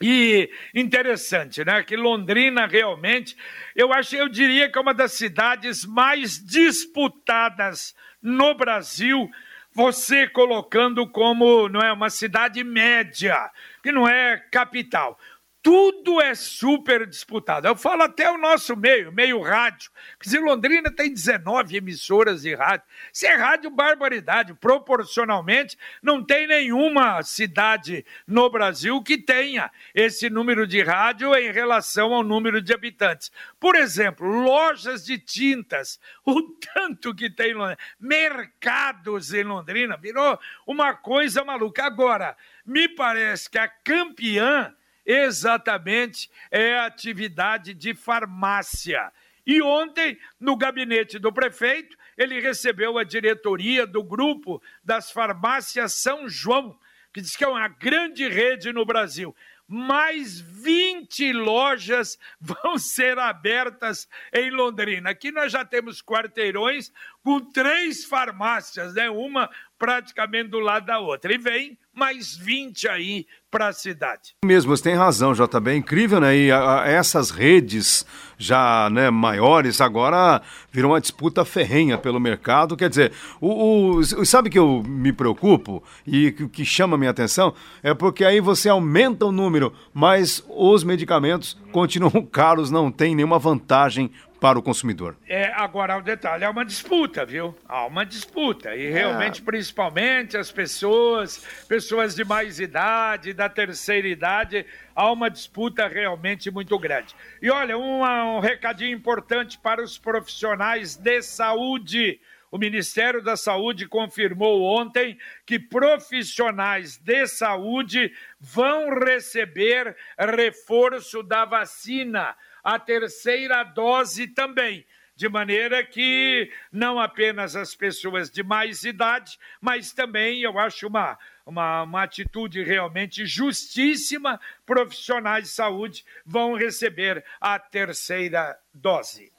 e 0.00 0.50
interessante, 0.74 1.64
né? 1.64 1.82
Que 1.82 1.96
Londrina 1.96 2.66
realmente, 2.66 3.34
eu 3.74 3.94
acho, 3.94 4.14
eu 4.14 4.28
diria 4.28 4.70
que 4.70 4.76
é 4.76 4.80
uma 4.80 4.92
das 4.92 5.12
cidades 5.12 5.86
mais 5.86 6.38
disputadas 6.38 7.94
no 8.20 8.54
Brasil 8.54 9.30
você 9.76 10.26
colocando 10.26 11.06
como 11.06 11.68
não 11.68 11.82
é 11.82 11.92
uma 11.92 12.08
cidade 12.08 12.64
média, 12.64 13.50
que 13.82 13.92
não 13.92 14.08
é 14.08 14.38
capital 14.50 15.18
tudo 15.66 16.20
é 16.20 16.32
super 16.32 17.04
disputado. 17.08 17.66
Eu 17.66 17.74
falo 17.74 18.04
até 18.04 18.30
o 18.30 18.38
nosso 18.38 18.76
meio, 18.76 19.10
meio 19.10 19.42
rádio. 19.42 19.90
Se 20.22 20.38
Londrina 20.38 20.92
tem 20.92 21.12
19 21.12 21.76
emissoras 21.76 22.42
de 22.42 22.54
rádio. 22.54 22.86
Se 23.12 23.26
é 23.26 23.34
rádio, 23.34 23.68
barbaridade. 23.68 24.54
Proporcionalmente, 24.54 25.76
não 26.00 26.24
tem 26.24 26.46
nenhuma 26.46 27.20
cidade 27.24 28.06
no 28.28 28.48
Brasil 28.48 29.02
que 29.02 29.18
tenha 29.18 29.68
esse 29.92 30.30
número 30.30 30.68
de 30.68 30.84
rádio 30.84 31.34
em 31.34 31.50
relação 31.50 32.14
ao 32.14 32.22
número 32.22 32.62
de 32.62 32.72
habitantes. 32.72 33.32
Por 33.58 33.74
exemplo, 33.74 34.24
lojas 34.24 35.04
de 35.04 35.18
tintas, 35.18 35.98
o 36.24 36.42
tanto 36.42 37.12
que 37.12 37.28
tem 37.28 37.50
em 37.50 37.54
Londrina, 37.54 37.78
mercados 37.98 39.34
em 39.34 39.42
Londrina, 39.42 39.96
virou 39.96 40.38
uma 40.64 40.94
coisa 40.94 41.42
maluca. 41.44 41.84
Agora, 41.84 42.36
me 42.64 42.88
parece 42.88 43.50
que 43.50 43.58
a 43.58 43.66
campeã 43.66 44.72
exatamente 45.06 46.30
é 46.50 46.76
a 46.76 46.86
atividade 46.86 47.72
de 47.72 47.94
farmácia. 47.94 49.12
E 49.46 49.62
ontem, 49.62 50.18
no 50.40 50.56
gabinete 50.56 51.18
do 51.18 51.32
prefeito, 51.32 51.96
ele 52.18 52.40
recebeu 52.40 52.98
a 52.98 53.04
diretoria 53.04 53.86
do 53.86 54.02
grupo 54.02 54.60
das 54.82 55.12
farmácias 55.12 55.92
São 55.94 56.28
João, 56.28 56.76
que 57.12 57.20
diz 57.20 57.36
que 57.36 57.44
é 57.44 57.48
uma 57.48 57.68
grande 57.68 58.28
rede 58.28 58.72
no 58.72 58.84
Brasil 58.84 59.34
mais 59.68 60.38
20 60.40 61.32
lojas 61.32 62.18
vão 62.40 62.78
ser 62.78 63.18
abertas 63.18 64.08
em 64.32 64.50
Londrina. 64.50 65.10
Aqui 65.10 65.32
nós 65.32 65.50
já 65.50 65.64
temos 65.64 66.00
quarteirões 66.00 66.92
com 67.22 67.40
três 67.40 68.04
farmácias, 68.04 68.94
né? 68.94 69.10
Uma 69.10 69.50
praticamente 69.78 70.50
do 70.50 70.60
lado 70.60 70.86
da 70.86 70.98
outra. 70.98 71.32
E 71.32 71.38
vem 71.38 71.78
mais 71.94 72.36
20 72.36 72.88
aí 72.88 73.26
para 73.50 73.68
a 73.68 73.72
cidade. 73.72 74.34
Mesmo, 74.44 74.76
você 74.76 74.82
tem 74.82 74.94
razão, 74.94 75.32
JB. 75.32 75.70
É 75.70 75.76
incrível, 75.76 76.20
né? 76.20 76.36
E 76.36 76.50
a, 76.50 76.82
a, 76.82 76.88
essas 76.88 77.30
redes 77.30 78.04
já 78.36 78.90
né, 78.90 79.08
maiores 79.08 79.80
agora 79.80 80.42
viram 80.70 80.90
uma 80.90 81.00
disputa 81.00 81.42
ferrenha 81.42 81.96
pelo 81.96 82.20
mercado. 82.20 82.76
Quer 82.76 82.90
dizer, 82.90 83.12
o, 83.40 83.96
o 83.96 84.26
sabe 84.26 84.50
que 84.50 84.58
eu 84.58 84.82
me 84.86 85.10
preocupo 85.10 85.82
e 86.06 86.32
que, 86.32 86.48
que 86.48 86.64
chama 86.66 86.98
minha 86.98 87.10
atenção? 87.10 87.54
É 87.82 87.94
porque 87.94 88.26
aí 88.26 88.40
você 88.40 88.68
aumenta 88.68 89.24
o 89.24 89.32
número, 89.32 89.72
mas 89.94 90.44
os 90.48 90.84
medicamentos 90.84 91.56
continuam 91.72 92.24
caros, 92.30 92.70
não 92.70 92.92
tem 92.92 93.14
nenhuma 93.14 93.38
vantagem 93.38 94.10
para 94.40 94.58
o 94.58 94.62
consumidor. 94.62 95.16
É, 95.26 95.52
agora 95.54 95.96
o 95.96 96.02
detalhe 96.02 96.44
é 96.44 96.48
uma 96.48 96.64
disputa, 96.64 97.24
viu? 97.24 97.56
Há 97.66 97.86
uma 97.86 98.04
disputa 98.04 98.74
e 98.76 98.90
realmente, 98.90 99.40
é. 99.40 99.44
principalmente 99.44 100.36
as 100.36 100.52
pessoas, 100.52 101.44
pessoas 101.68 102.14
de 102.14 102.24
mais 102.24 102.60
idade, 102.60 103.32
da 103.32 103.48
terceira 103.48 104.06
idade, 104.06 104.66
há 104.94 105.10
uma 105.10 105.30
disputa 105.30 105.88
realmente 105.88 106.50
muito 106.50 106.78
grande. 106.78 107.14
E 107.40 107.50
olha, 107.50 107.78
um, 107.78 108.02
um 108.02 108.40
recadinho 108.40 108.96
importante 108.96 109.58
para 109.58 109.82
os 109.82 109.98
profissionais 109.98 110.96
de 110.96 111.22
saúde. 111.22 112.20
O 112.48 112.58
Ministério 112.58 113.22
da 113.22 113.36
Saúde 113.36 113.88
confirmou 113.88 114.62
ontem 114.62 115.18
que 115.44 115.58
profissionais 115.58 116.96
de 116.96 117.26
saúde 117.26 118.12
vão 118.38 118.98
receber 118.98 119.96
reforço 120.16 121.22
da 121.22 121.44
vacina 121.44 122.36
a 122.66 122.80
terceira 122.80 123.62
dose 123.62 124.26
também. 124.26 124.84
De 125.14 125.28
maneira 125.28 125.86
que 125.86 126.52
não 126.72 126.98
apenas 126.98 127.54
as 127.54 127.76
pessoas 127.76 128.28
de 128.28 128.42
mais 128.42 128.82
idade, 128.82 129.38
mas 129.60 129.92
também 129.92 130.42
eu 130.42 130.58
acho 130.58 130.88
uma, 130.88 131.16
uma, 131.46 131.84
uma 131.84 132.02
atitude 132.02 132.64
realmente 132.64 133.24
justíssima, 133.24 134.40
profissionais 134.66 135.44
de 135.44 135.50
saúde 135.50 136.04
vão 136.24 136.54
receber 136.54 137.24
a 137.40 137.56
terceira 137.56 138.58
dose. 138.74 139.32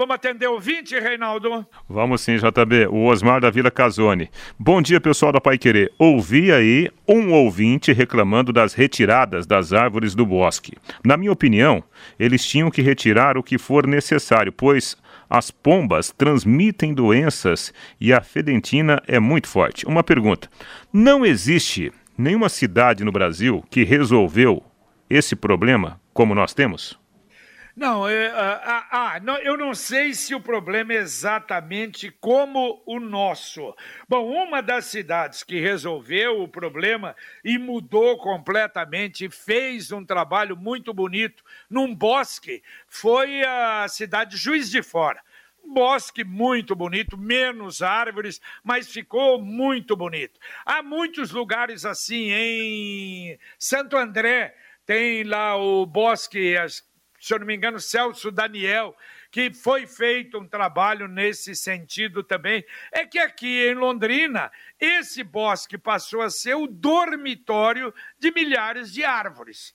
Vamos 0.00 0.14
atender 0.14 0.48
o 0.48 0.58
20, 0.58 0.98
Reinaldo? 0.98 1.66
Vamos 1.86 2.22
sim, 2.22 2.36
JB. 2.36 2.86
O 2.86 3.04
Osmar 3.04 3.38
da 3.38 3.50
Vila 3.50 3.70
Casone. 3.70 4.30
Bom 4.58 4.80
dia, 4.80 4.98
pessoal 4.98 5.30
da 5.30 5.42
Pai 5.42 5.58
Querer. 5.58 5.92
Ouvi 5.98 6.50
aí 6.50 6.88
um 7.06 7.34
ouvinte 7.34 7.92
reclamando 7.92 8.50
das 8.50 8.72
retiradas 8.72 9.46
das 9.46 9.74
árvores 9.74 10.14
do 10.14 10.24
bosque. 10.24 10.72
Na 11.04 11.18
minha 11.18 11.30
opinião, 11.30 11.84
eles 12.18 12.42
tinham 12.46 12.70
que 12.70 12.80
retirar 12.80 13.36
o 13.36 13.42
que 13.42 13.58
for 13.58 13.86
necessário, 13.86 14.50
pois 14.50 14.96
as 15.28 15.50
pombas 15.50 16.10
transmitem 16.10 16.94
doenças 16.94 17.70
e 18.00 18.10
a 18.10 18.22
fedentina 18.22 19.02
é 19.06 19.20
muito 19.20 19.48
forte. 19.48 19.84
Uma 19.84 20.02
pergunta: 20.02 20.48
não 20.90 21.26
existe 21.26 21.92
nenhuma 22.16 22.48
cidade 22.48 23.04
no 23.04 23.12
Brasil 23.12 23.62
que 23.68 23.84
resolveu 23.84 24.64
esse 25.10 25.36
problema 25.36 26.00
como 26.14 26.34
nós 26.34 26.54
temos? 26.54 26.99
Não, 27.76 28.08
é, 28.08 28.30
ah, 28.32 28.86
ah, 28.90 29.20
não, 29.20 29.36
eu 29.38 29.56
não 29.56 29.74
sei 29.74 30.12
se 30.12 30.34
o 30.34 30.40
problema 30.40 30.92
é 30.92 30.96
exatamente 30.96 32.10
como 32.20 32.82
o 32.84 32.98
nosso. 32.98 33.74
Bom, 34.08 34.28
uma 34.28 34.60
das 34.60 34.86
cidades 34.86 35.42
que 35.42 35.60
resolveu 35.60 36.42
o 36.42 36.48
problema 36.48 37.14
e 37.44 37.58
mudou 37.58 38.18
completamente, 38.18 39.30
fez 39.30 39.92
um 39.92 40.04
trabalho 40.04 40.56
muito 40.56 40.92
bonito 40.92 41.44
num 41.68 41.94
bosque, 41.94 42.62
foi 42.88 43.42
a 43.44 43.86
cidade 43.88 44.32
de 44.32 44.36
Juiz 44.36 44.70
de 44.70 44.82
Fora 44.82 45.20
bosque 45.62 46.24
muito 46.24 46.74
bonito, 46.74 47.16
menos 47.16 47.82
árvores, 47.82 48.40
mas 48.64 48.90
ficou 48.90 49.40
muito 49.40 49.94
bonito. 49.94 50.40
Há 50.64 50.82
muitos 50.82 51.30
lugares 51.30 51.84
assim, 51.84 52.32
em 52.32 53.38
Santo 53.58 53.96
André, 53.96 54.54
tem 54.84 55.22
lá 55.22 55.56
o 55.56 55.86
bosque, 55.86 56.56
se 57.20 57.34
eu 57.34 57.38
não 57.38 57.46
me 57.46 57.54
engano, 57.54 57.78
Celso 57.78 58.30
Daniel, 58.30 58.96
que 59.30 59.52
foi 59.52 59.86
feito 59.86 60.38
um 60.38 60.48
trabalho 60.48 61.06
nesse 61.06 61.54
sentido 61.54 62.22
também. 62.24 62.64
É 62.90 63.04
que 63.04 63.18
aqui 63.18 63.68
em 63.68 63.74
Londrina, 63.74 64.50
esse 64.80 65.22
bosque 65.22 65.76
passou 65.76 66.22
a 66.22 66.30
ser 66.30 66.54
o 66.54 66.66
dormitório 66.66 67.92
de 68.18 68.32
milhares 68.32 68.90
de 68.92 69.04
árvores, 69.04 69.74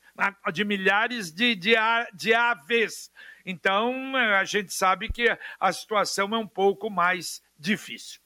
de 0.52 0.66
milhares 0.66 1.32
de, 1.32 1.56
de, 1.56 1.76
de 2.14 2.34
aves. 2.34 3.12
Então, 3.46 4.16
a 4.16 4.44
gente 4.44 4.74
sabe 4.74 5.08
que 5.08 5.38
a 5.60 5.72
situação 5.72 6.34
é 6.34 6.38
um 6.38 6.48
pouco 6.48 6.90
mais 6.90 7.44
difícil. 7.58 8.20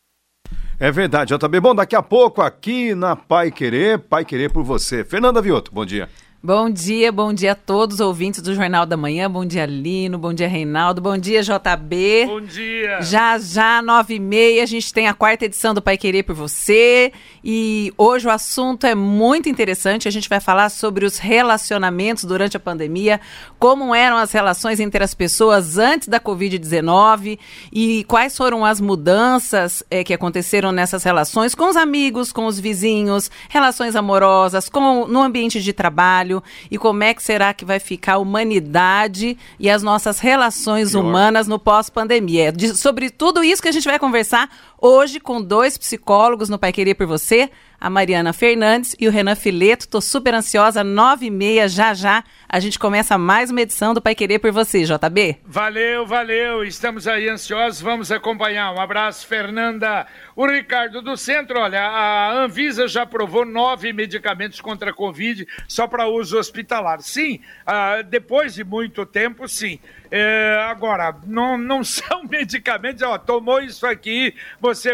É 0.79 0.89
verdade, 0.89 1.35
JB. 1.35 1.59
Bom, 1.59 1.75
daqui 1.75 1.93
a 1.93 2.01
pouco 2.01 2.41
aqui 2.41 2.95
na 2.95 3.13
Pai 3.13 3.51
Querer, 3.51 3.99
Pai 3.99 4.23
Querer 4.23 4.49
por 4.49 4.63
você. 4.63 5.03
Fernanda 5.03 5.41
Vioto, 5.41 5.73
bom 5.73 5.85
dia. 5.85 6.07
Bom 6.41 6.69
dia, 6.69 7.11
bom 7.11 7.33
dia 7.33 7.51
a 7.51 7.55
todos 7.55 7.95
os 7.95 7.99
ouvintes 7.99 8.41
do 8.41 8.55
Jornal 8.55 8.85
da 8.85 8.95
Manhã. 8.95 9.29
Bom 9.29 9.43
dia, 9.43 9.65
Lino. 9.65 10.17
Bom 10.17 10.33
dia, 10.33 10.47
Reinaldo. 10.47 11.01
Bom 11.01 11.17
dia, 11.17 11.43
JB. 11.43 12.27
Bom 12.27 12.39
dia. 12.39 13.01
Já, 13.01 13.37
já, 13.37 13.81
nove 13.81 14.15
e 14.15 14.19
meia, 14.19 14.63
a 14.63 14.65
gente 14.65 14.93
tem 14.93 15.09
a 15.09 15.13
quarta 15.13 15.43
edição 15.43 15.73
do 15.73 15.81
Pai 15.81 15.97
Querer 15.97 16.23
por 16.23 16.33
Você. 16.35 17.11
E 17.43 17.93
hoje 17.97 18.25
o 18.25 18.31
assunto 18.31 18.87
é 18.87 18.95
muito 18.95 19.49
interessante. 19.49 20.07
A 20.07 20.11
gente 20.11 20.29
vai 20.29 20.39
falar 20.39 20.69
sobre 20.69 21.03
os 21.03 21.17
relacionamentos 21.17 22.23
durante 22.23 22.55
a 22.55 22.59
pandemia, 22.59 23.19
como 23.59 23.93
eram 23.93 24.15
as 24.15 24.31
relações 24.31 24.79
entre 24.79 25.03
as 25.03 25.13
pessoas 25.13 25.77
antes 25.77 26.07
da 26.07 26.21
Covid-19 26.21 27.37
e 27.69 28.05
quais 28.05 28.37
foram 28.37 28.63
as 28.63 28.79
mudanças 28.79 29.83
é, 29.91 30.05
que 30.05 30.13
aconteceram 30.13 30.71
nessas 30.71 31.03
relações 31.03 31.53
com 31.53 31.67
os 31.67 31.75
amigos, 31.75 32.31
com 32.31 32.45
os 32.45 32.57
vizinhos, 32.57 33.29
relações 33.49 33.93
amorosas, 33.93 34.69
com, 34.69 35.05
no 35.05 35.21
ambiente 35.21 35.61
de 35.61 35.73
trabalho 35.73 36.28
trabalho 36.29 36.43
e 36.69 36.77
como 36.77 37.03
é 37.03 37.13
que 37.13 37.23
será 37.23 37.53
que 37.53 37.65
vai 37.65 37.79
ficar 37.79 38.13
a 38.13 38.17
humanidade 38.19 39.37
e 39.59 39.69
as 39.69 39.81
nossas 39.81 40.19
relações 40.19 40.91
Pior. 40.91 41.03
humanas 41.03 41.47
no 41.47 41.57
pós-pandemia. 41.57 42.53
Sobre 42.75 43.09
tudo 43.09 43.43
isso 43.43 43.61
que 43.61 43.67
a 43.67 43.71
gente 43.71 43.85
vai 43.85 43.97
conversar 43.97 44.49
hoje 44.81 45.19
com 45.19 45.41
dois 45.41 45.77
psicólogos 45.77 46.49
no 46.49 46.57
Pai 46.57 46.71
Querer 46.71 46.95
por 46.95 47.05
Você, 47.05 47.49
a 47.79 47.89
Mariana 47.89 48.33
Fernandes 48.33 48.95
e 48.99 49.07
o 49.07 49.11
Renan 49.11 49.35
Fileto. 49.35 49.87
Tô 49.87 50.01
super 50.01 50.33
ansiosa, 50.33 50.83
nove 50.83 51.27
e 51.27 51.31
meia, 51.31 51.67
já 51.67 51.93
já. 51.93 52.23
A 52.47 52.59
gente 52.59 52.77
começa 52.77 53.17
mais 53.17 53.51
uma 53.51 53.61
edição 53.61 53.93
do 53.93 54.01
Pai 54.01 54.15
Querer 54.15 54.39
por 54.39 54.51
Você, 54.51 54.83
JB. 54.83 55.37
Valeu, 55.45 56.05
valeu. 56.05 56.63
Estamos 56.63 57.07
aí 57.07 57.29
ansiosos, 57.29 57.81
vamos 57.81 58.11
acompanhar. 58.11 58.73
Um 58.73 58.81
abraço, 58.81 59.25
Fernanda. 59.27 60.05
O 60.35 60.45
Ricardo 60.45 61.01
do 61.01 61.15
Centro, 61.15 61.59
olha, 61.59 61.81
a 61.81 62.43
Anvisa 62.43 62.87
já 62.87 63.03
aprovou 63.03 63.45
nove 63.45 63.93
medicamentos 63.93 64.59
contra 64.59 64.91
a 64.91 64.93
Covid 64.93 65.47
só 65.67 65.87
para 65.87 66.07
uso 66.07 66.37
hospitalar. 66.37 67.01
Sim, 67.01 67.39
ah, 67.65 68.01
depois 68.01 68.55
de 68.55 68.63
muito 68.63 69.05
tempo, 69.05 69.47
sim. 69.47 69.79
É, 70.11 70.65
agora, 70.67 71.15
não, 71.27 71.57
não 71.57 71.83
são 71.85 72.23
medicamentos, 72.23 73.03
ó, 73.03 73.17
tomou 73.17 73.61
isso 73.61 73.85
aqui, 73.85 74.33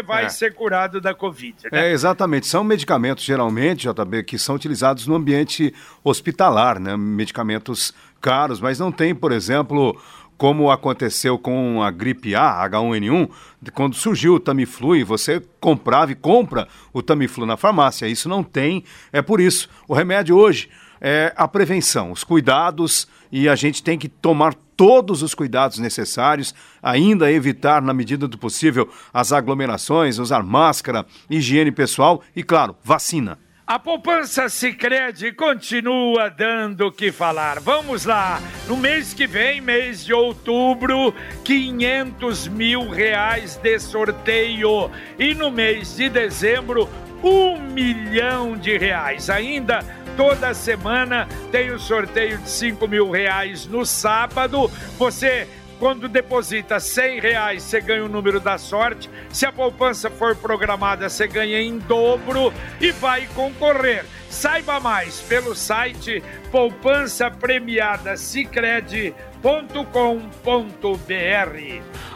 vai 0.02 0.26
é. 0.26 0.28
ser 0.28 0.54
curado 0.54 1.00
da 1.00 1.14
Covid. 1.14 1.56
Né? 1.70 1.88
É, 1.88 1.92
exatamente. 1.92 2.46
São 2.46 2.62
medicamentos, 2.62 3.24
geralmente, 3.24 3.88
JB, 3.88 4.24
que 4.24 4.38
são 4.38 4.54
utilizados 4.54 5.06
no 5.06 5.14
ambiente 5.14 5.72
hospitalar, 6.04 6.78
né? 6.78 6.96
Medicamentos 6.96 7.94
caros, 8.20 8.60
mas 8.60 8.78
não 8.78 8.90
tem, 8.90 9.14
por 9.14 9.32
exemplo, 9.32 10.00
como 10.36 10.70
aconteceu 10.70 11.38
com 11.38 11.82
a 11.82 11.90
gripe 11.90 12.34
A, 12.34 12.68
H1N1, 12.68 13.30
quando 13.72 13.94
surgiu 13.94 14.34
o 14.34 14.40
Tamiflu 14.40 14.96
e 14.96 15.04
você 15.04 15.42
comprava 15.60 16.12
e 16.12 16.14
compra 16.14 16.68
o 16.92 17.02
Tamiflu 17.02 17.46
na 17.46 17.56
farmácia. 17.56 18.06
Isso 18.06 18.28
não 18.28 18.42
tem, 18.42 18.84
é 19.12 19.22
por 19.22 19.40
isso. 19.40 19.68
O 19.88 19.94
remédio 19.94 20.36
hoje 20.36 20.68
é 21.00 21.32
a 21.36 21.46
prevenção, 21.46 22.12
os 22.12 22.24
cuidados 22.24 23.06
e 23.30 23.48
a 23.48 23.54
gente 23.54 23.82
tem 23.82 23.98
que 23.98 24.08
tomar 24.08 24.54
todos 24.76 25.22
os 25.22 25.34
cuidados 25.34 25.78
necessários, 25.78 26.54
ainda 26.82 27.32
evitar, 27.32 27.80
na 27.80 27.94
medida 27.94 28.28
do 28.28 28.38
possível, 28.38 28.88
as 29.12 29.32
aglomerações, 29.32 30.18
usar 30.18 30.42
máscara, 30.42 31.06
higiene 31.30 31.72
pessoal 31.72 32.22
e, 32.34 32.42
claro, 32.42 32.76
vacina. 32.84 33.38
A 33.66 33.80
poupança 33.80 34.48
Sicredi 34.48 35.32
continua 35.32 36.28
dando 36.28 36.86
o 36.86 36.92
que 36.92 37.10
falar. 37.10 37.58
Vamos 37.58 38.04
lá, 38.04 38.40
no 38.68 38.76
mês 38.76 39.12
que 39.12 39.26
vem, 39.26 39.60
mês 39.60 40.04
de 40.04 40.12
outubro, 40.12 41.12
500 41.42 42.46
mil 42.46 42.88
reais 42.88 43.56
de 43.56 43.76
sorteio 43.80 44.88
e 45.18 45.34
no 45.34 45.50
mês 45.50 45.96
de 45.96 46.08
dezembro, 46.08 46.88
um 47.22 47.60
milhão 47.60 48.56
de 48.56 48.76
reais. 48.76 49.30
Ainda 49.30 49.84
toda 50.16 50.54
semana 50.54 51.28
tem 51.52 51.70
o 51.70 51.78
sorteio 51.78 52.38
de 52.38 52.48
5 52.48 52.88
mil 52.88 53.10
reais 53.10 53.66
no 53.66 53.84
sábado. 53.84 54.70
Você 54.98 55.48
quando 55.78 56.08
deposita 56.08 56.80
100 56.80 57.20
reais, 57.20 57.62
você 57.62 57.80
ganha 57.80 58.04
o 58.04 58.08
número 58.08 58.40
da 58.40 58.58
sorte. 58.58 59.10
Se 59.30 59.44
a 59.46 59.52
poupança 59.52 60.10
for 60.10 60.34
programada, 60.36 61.08
você 61.08 61.26
ganha 61.26 61.60
em 61.60 61.78
dobro 61.78 62.52
e 62.80 62.90
vai 62.92 63.26
concorrer. 63.34 64.04
Saiba 64.28 64.80
mais 64.80 65.20
pelo 65.20 65.54
site 65.54 66.22
poupança 66.50 67.30
premiada 67.30 68.16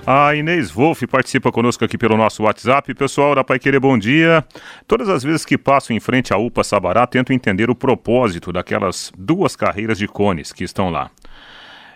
A 0.06 0.34
Inês 0.34 0.70
Wolff 0.70 1.06
participa 1.06 1.52
conosco 1.52 1.84
aqui 1.84 1.96
pelo 1.96 2.16
nosso 2.16 2.42
WhatsApp. 2.42 2.94
Pessoal 2.94 3.34
da 3.34 3.44
Pai 3.44 3.58
Querer, 3.58 3.78
bom 3.78 3.96
dia. 3.98 4.44
Todas 4.88 5.08
as 5.08 5.22
vezes 5.22 5.44
que 5.44 5.56
passo 5.56 5.92
em 5.92 6.00
frente 6.00 6.32
à 6.32 6.36
UPA 6.36 6.64
Sabará, 6.64 7.06
tento 7.06 7.32
entender 7.32 7.70
o 7.70 7.74
propósito 7.74 8.52
daquelas 8.52 9.12
duas 9.16 9.54
carreiras 9.54 9.98
de 9.98 10.08
cones 10.08 10.52
que 10.52 10.64
estão 10.64 10.90
lá. 10.90 11.10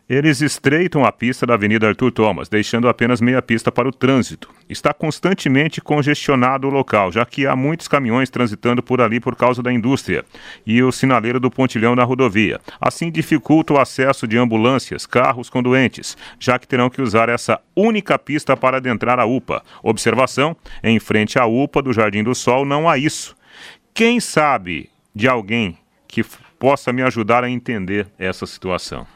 Eles 0.06 0.42
estreitam 0.42 1.02
a 1.02 1.10
pista 1.10 1.46
da 1.46 1.54
Avenida 1.54 1.88
Arthur 1.88 2.12
Thomas, 2.12 2.46
deixando 2.46 2.90
apenas 2.90 3.22
meia 3.22 3.40
pista 3.40 3.72
para 3.72 3.88
o 3.88 3.92
trânsito. 3.92 4.50
Está 4.68 4.92
constantemente 4.92 5.80
congestionado 5.80 6.68
o 6.68 6.70
local, 6.70 7.10
já 7.10 7.24
que 7.24 7.46
há 7.46 7.56
muitos 7.56 7.88
caminhões 7.88 8.28
transitando 8.28 8.82
por 8.82 9.00
ali 9.00 9.18
por 9.18 9.34
causa 9.34 9.62
da 9.62 9.72
indústria 9.72 10.22
e 10.66 10.82
o 10.82 10.92
sinaleiro 10.92 11.40
do 11.40 11.50
pontilhão 11.50 11.96
na 11.96 12.04
rodovia. 12.04 12.60
Assim 12.78 13.10
dificulta 13.10 13.72
o 13.72 13.78
acesso 13.78 14.28
de 14.28 14.36
ambulâncias, 14.36 15.06
carros 15.06 15.48
com 15.48 15.62
doentes, 15.62 16.18
já 16.38 16.58
que 16.58 16.68
terão 16.68 16.90
que 16.90 17.00
usar 17.00 17.30
essa 17.30 17.58
única 17.74 18.18
pista 18.18 18.54
para 18.54 18.76
adentrar 18.76 19.18
a 19.18 19.24
UPA. 19.24 19.62
Observação: 19.82 20.54
em 20.82 21.00
frente 21.00 21.38
à 21.38 21.46
UPA 21.46 21.80
do 21.80 21.94
Jardim 21.94 22.22
do 22.22 22.34
Sol 22.34 22.66
não 22.66 22.86
há 22.86 22.98
isso. 22.98 23.34
Quem 23.94 24.20
sabe 24.20 24.90
de 25.14 25.26
alguém 25.26 25.78
que 26.06 26.22
possa 26.58 26.92
me 26.92 27.00
ajudar 27.00 27.42
a 27.42 27.48
entender 27.48 28.06
essa 28.18 28.44
situação? 28.44 29.13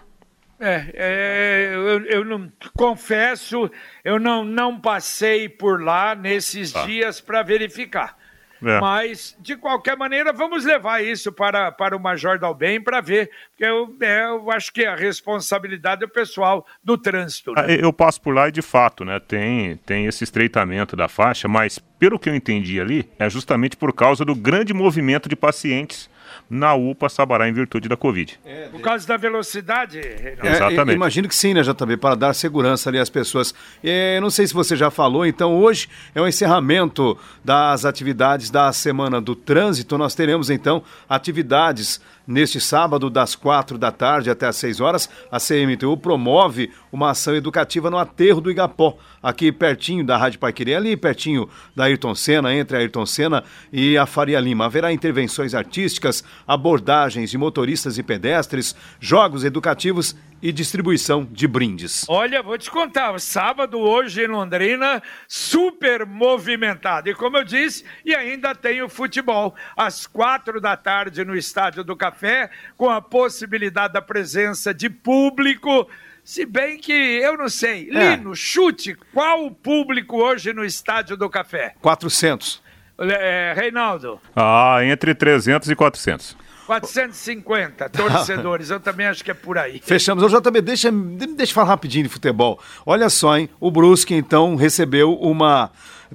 É, 0.61 0.91
é 0.95 1.71
eu, 1.73 2.05
eu, 2.07 2.25
não 2.25 2.51
confesso, 2.77 3.71
eu 4.05 4.19
não, 4.19 4.45
não 4.45 4.81
passei 4.81 5.49
por 5.49 5.83
lá 5.83 6.15
nesses 6.15 6.75
ah. 6.75 6.85
dias 6.85 7.21
para 7.21 7.43
verificar. 7.43 8.19
É. 8.63 8.81
Mas, 8.81 9.37
de 9.41 9.57
qualquer 9.57 9.97
maneira, 9.97 10.33
vamos 10.33 10.65
levar 10.65 11.03
isso 11.03 11.31
para, 11.31 11.71
para 11.71 11.97
o 11.97 12.01
Major 12.01 12.39
Dalben 12.39 12.81
para 12.81 13.01
ver, 13.01 13.31
porque 13.51 13.65
eu, 13.65 13.97
é, 14.01 14.25
eu 14.25 14.51
acho 14.51 14.73
que 14.73 14.85
a 14.85 14.97
responsabilidade 14.97 16.03
é 16.03 16.07
o 16.07 16.11
pessoal 16.11 16.67
do 16.83 16.99
trânsito. 16.99 17.53
Né? 17.53 17.65
Ah, 17.65 17.73
eu 17.73 17.93
passo 17.93 18.21
por 18.21 18.35
lá 18.35 18.49
e, 18.49 18.53
de 18.53 18.63
fato, 18.63 19.05
né, 19.05 19.21
tem, 19.21 19.77
tem 19.77 20.07
esse 20.07 20.25
estreitamento 20.25 20.97
da 20.97 21.09
faixa, 21.09 21.47
mas, 21.47 21.79
pelo 21.79 22.19
que 22.19 22.29
eu 22.29 22.35
entendi 22.35 22.81
ali, 22.81 23.09
é 23.19 23.31
justamente 23.31 23.77
por 23.77 23.93
causa 23.93 24.25
do 24.25 24.35
grande 24.35 24.75
movimento 24.75 25.29
de 25.29 25.37
pacientes 25.37 26.11
na 26.49 26.75
UPA 26.75 27.09
Sabará 27.09 27.49
em 27.49 27.53
virtude 27.53 27.89
da 27.89 27.97
Covid. 27.97 28.39
É, 28.45 28.69
Por 28.69 28.81
causa 28.81 29.07
da 29.07 29.17
velocidade? 29.17 29.99
É, 29.99 30.37
Exatamente. 30.43 30.97
Imagino 30.97 31.29
que 31.29 31.35
sim, 31.35 31.55
né, 31.55 31.63
JB, 31.63 31.97
para 31.97 32.15
dar 32.15 32.35
segurança 32.35 32.91
ali 32.91 32.99
às 32.99 33.11
pessoas. 33.11 33.55
É, 33.83 34.21
não 34.21 34.31
sei 34.31 34.47
se 34.47 34.55
você 34.55 34.77
já 34.77 34.91
falou, 34.91 35.27
então 35.27 35.57
hoje 35.57 35.89
é 36.15 36.21
o 36.21 36.27
encerramento 36.29 37.19
das 37.45 37.85
atividades 37.85 38.51
da 38.51 38.73
Semana 38.73 39.21
do 39.21 39.35
Trânsito. 39.35 39.99
Nós 39.99 40.15
teremos 40.15 40.51
então 40.51 40.83
atividades 41.09 42.01
Neste 42.31 42.61
sábado, 42.61 43.09
das 43.09 43.35
quatro 43.35 43.79
da 43.79 43.91
tarde 43.91 44.29
até 44.29 44.47
às 44.47 44.57
seis 44.57 44.81
horas, 44.81 45.09
a 45.33 45.39
CMTU 45.41 45.97
promove 45.97 46.71
uma 46.93 47.09
ação 47.09 47.35
educativa 47.35 47.89
no 47.89 47.97
aterro 47.97 48.39
do 48.39 48.51
Igapó, 48.51 48.99
aqui 49.23 49.51
pertinho 49.51 50.05
da 50.05 50.19
Rádio 50.19 50.39
Paiquerê, 50.39 50.75
ali 50.75 50.95
pertinho 50.95 51.49
da 51.75 51.85
Ayrton 51.85 52.15
Senna, 52.15 52.55
entre 52.55 52.77
a 52.77 52.81
Ayrton 52.81 53.07
Senna 53.07 53.45
e 53.73 53.97
a 53.97 54.05
Faria 54.05 54.39
Lima. 54.41 54.67
Haverá 54.67 54.93
intervenções 54.93 55.55
artísticas, 55.55 56.23
abordagens 56.47 57.31
de 57.31 57.39
motoristas 57.39 57.97
e 57.97 58.03
pedestres, 58.03 58.77
jogos 59.01 59.43
educativos 59.43 60.15
e 60.41 60.53
distribuição 60.53 61.27
de 61.31 61.47
brindes. 61.47 62.05
Olha, 62.09 62.43
vou 62.43 62.57
te 62.57 62.71
contar, 62.71 63.19
sábado 63.21 63.79
hoje 63.79 64.23
em 64.23 64.27
Londrina, 64.27 65.03
super 65.27 66.07
movimentado. 66.07 67.09
E 67.09 67.15
como 67.15 67.37
eu 67.37 67.45
disse, 67.45 67.85
e 68.05 68.15
ainda 68.15 68.55
tem 68.55 68.83
o 68.83 68.89
futebol, 68.89 69.55
às 69.77 70.07
quatro 70.07 70.61
da 70.61 70.77
tarde 70.77 71.25
no 71.25 71.37
Estádio 71.37 71.83
do 71.83 71.97
Café, 71.97 72.51
com 72.77 72.89
a 72.89 73.01
possibilidade 73.01 73.93
da 73.93 74.03
presença 74.03 74.73
de 74.73 74.89
público. 74.89 75.89
Se 76.23 76.45
bem 76.45 76.79
que 76.79 76.93
eu 76.93 77.39
não 77.39 77.49
sei. 77.49 77.89
É. 77.91 78.17
Lino, 78.17 78.35
chute, 78.35 78.95
qual 79.15 79.47
o 79.47 79.51
público 79.51 80.23
hoje 80.23 80.53
no 80.53 80.65
Estádio 80.65 81.17
do 81.17 81.31
Café? 81.31 81.75
400. 81.81 82.63
É, 82.99 83.55
Reinaldo? 83.57 84.21
Ah, 84.35 84.79
entre 84.83 85.15
300 85.15 85.71
e 85.71 85.77
400. 85.77 86.37
450 86.69 87.89
torcedores, 87.89 88.69
eu 88.69 88.79
também 88.79 89.07
acho 89.07 89.25
que 89.25 89.31
é 89.31 89.35
por 89.35 89.57
aí. 89.57 89.81
Fechamos. 89.83 90.31
Já 90.31 90.39
também 90.39 90.63
deixa, 90.63 90.93
deixa 90.93 91.51
eu 91.51 91.55
falar 91.55 91.69
rapidinho 91.69 92.05
de 92.05 92.11
futebol. 92.11 92.61
Olha 92.85 93.09
só, 93.09 93.39
hein? 93.39 93.49
O 93.59 93.71
Brusque 93.71 94.15
então 94.15 94.55
recebeu 94.55 95.15
uma 95.15 95.71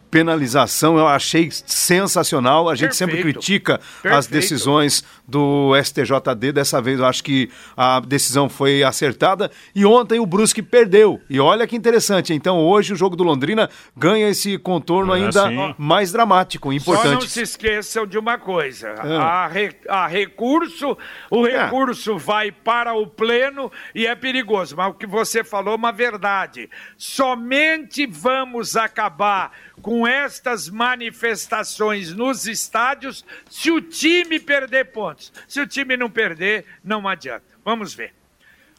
penalização 0.10 0.98
eu 0.98 1.08
achei 1.08 1.50
sensacional. 1.52 2.70
A 2.70 2.76
gente 2.76 2.90
Perfeito. 2.90 3.12
sempre 3.12 3.22
critica 3.22 3.78
Perfeito. 3.78 4.16
as 4.16 4.28
decisões 4.28 5.04
do 5.28 5.72
STJD. 5.82 6.52
Dessa 6.52 6.82
vez 6.82 7.00
eu 7.00 7.06
acho 7.06 7.24
que 7.24 7.50
a 7.76 8.00
decisão 8.00 8.50
foi 8.50 8.84
acertada. 8.84 9.52
E 9.74 9.86
ontem 9.86 10.20
o 10.20 10.26
Brusque 10.26 10.62
perdeu. 10.62 11.22
E 11.30 11.40
olha 11.40 11.66
que 11.68 11.76
interessante. 11.76 12.34
Então 12.34 12.60
hoje 12.60 12.94
o 12.94 12.96
jogo 12.96 13.16
do 13.16 13.24
Londrina 13.24 13.70
ganha 13.96 14.30
esse 14.30 14.58
contorno 14.58 15.14
é 15.14 15.18
ainda 15.18 15.48
assim. 15.48 15.76
mais 15.78 16.12
dramático, 16.12 16.72
importante. 16.72 17.08
Só 17.08 17.14
não 17.14 17.22
se 17.22 17.42
esqueçam 17.42 18.06
de 18.06 18.18
uma 18.18 18.38
coisa: 18.38 18.90
é. 18.90 19.18
a, 19.18 19.48
re, 19.48 19.72
a 19.88 20.08
recurso, 20.08 20.98
o 21.30 21.48
é. 21.48 21.64
recurso 21.66 22.14
é. 22.14 22.20
vai 22.20 22.52
para 22.52 22.94
o 22.94 23.08
pleno 23.08 23.72
e 23.96 24.06
é 24.06 24.16
perigoso. 24.16 24.76
Mas 24.78 24.92
o 24.92 24.94
que 24.94 25.08
você 25.08 25.44
falou 25.44 25.74
é 25.74 25.78
uma 25.78 25.92
verdade. 25.92 26.70
Somente 26.98 28.06
vamos 28.06 28.76
acabar 28.76 29.52
com 29.84 30.08
estas 30.08 30.70
manifestações 30.70 32.14
nos 32.14 32.48
estádios 32.48 33.24
se 33.50 33.70
o 33.70 33.82
time 33.82 34.40
perder 34.40 34.86
pontos. 34.86 35.32
Se 35.46 35.60
o 35.60 35.68
time 35.68 35.98
não 35.98 36.10
perder, 36.10 36.66
não 36.84 37.08
adianta. 37.08 37.44
Vamos 37.64 37.94
ver. 37.94 38.14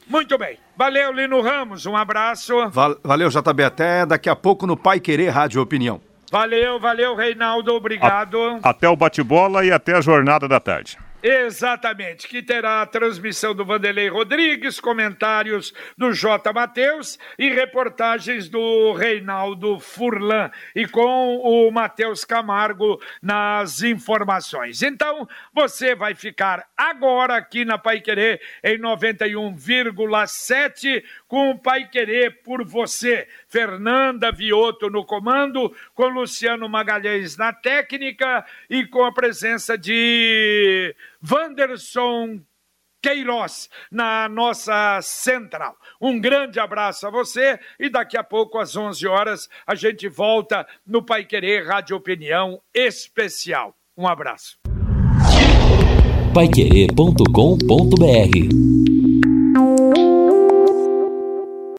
Muito 0.06 0.36
bem. 0.38 0.58
Valeu, 0.76 1.12
Lino 1.12 1.40
Ramos. 1.42 1.84
Um 1.86 1.94
abraço. 1.94 2.54
valeu, 3.02 3.28
JB. 3.28 3.64
Até 3.64 4.06
daqui 4.06 4.28
a 4.28 4.34
pouco 4.34 4.66
no 4.66 4.76
Pai 4.76 4.98
Querer 4.98 5.28
Rádio 5.28 5.60
Opinião. 5.60 6.00
Valeu, 6.32 6.80
valeu, 6.80 7.14
Reinaldo. 7.14 7.72
Obrigado. 7.74 8.58
A, 8.62 8.70
até 8.70 8.88
o 8.88 8.96
bate-bola 8.96 9.64
e 9.64 9.70
até 9.70 9.94
a 9.94 10.00
jornada 10.00 10.48
da 10.48 10.58
tarde. 10.58 10.98
Exatamente, 11.26 12.28
que 12.28 12.42
terá 12.42 12.82
a 12.82 12.86
transmissão 12.86 13.54
do 13.54 13.64
Vanderlei 13.64 14.10
Rodrigues, 14.10 14.78
comentários 14.78 15.72
do 15.96 16.12
J. 16.12 16.52
Matheus 16.52 17.18
e 17.38 17.48
reportagens 17.48 18.46
do 18.46 18.92
Reinaldo 18.92 19.80
Furlan 19.80 20.50
e 20.76 20.86
com 20.86 21.38
o 21.38 21.70
Matheus 21.70 22.26
Camargo 22.26 23.00
nas 23.22 23.82
informações. 23.82 24.82
Então, 24.82 25.26
você 25.50 25.94
vai 25.94 26.14
ficar 26.14 26.68
agora 26.76 27.36
aqui 27.36 27.64
na 27.64 27.78
Pai 27.78 28.02
Querer 28.02 28.42
em 28.62 28.78
91,7 28.78 31.02
com 31.26 31.52
o 31.52 31.58
Pai 31.58 31.88
Querer 31.88 32.42
por 32.42 32.62
você. 32.66 33.26
Fernanda 33.48 34.30
Vioto 34.30 34.90
no 34.90 35.06
comando, 35.06 35.74
com 35.94 36.06
Luciano 36.08 36.68
Magalhães 36.68 37.38
na 37.38 37.50
técnica 37.50 38.44
e 38.68 38.84
com 38.84 39.06
a 39.06 39.12
presença 39.12 39.78
de 39.78 40.94
Wanderson 41.30 42.40
Queiroz 43.02 43.68
na 43.90 44.28
nossa 44.28 45.00
central. 45.02 45.76
Um 46.00 46.18
grande 46.18 46.58
abraço 46.58 47.06
a 47.06 47.10
você 47.10 47.58
e 47.78 47.90
daqui 47.90 48.16
a 48.16 48.24
pouco, 48.24 48.58
às 48.58 48.74
11 48.74 49.06
horas, 49.06 49.48
a 49.66 49.74
gente 49.74 50.08
volta 50.08 50.66
no 50.86 51.04
Pai 51.04 51.24
Querer 51.24 51.66
Rádio 51.66 51.96
Opinião 51.96 52.60
Especial. 52.72 53.74
Um 53.96 54.08
abraço. 54.08 54.58
Paiquerê.com.br 56.32 58.73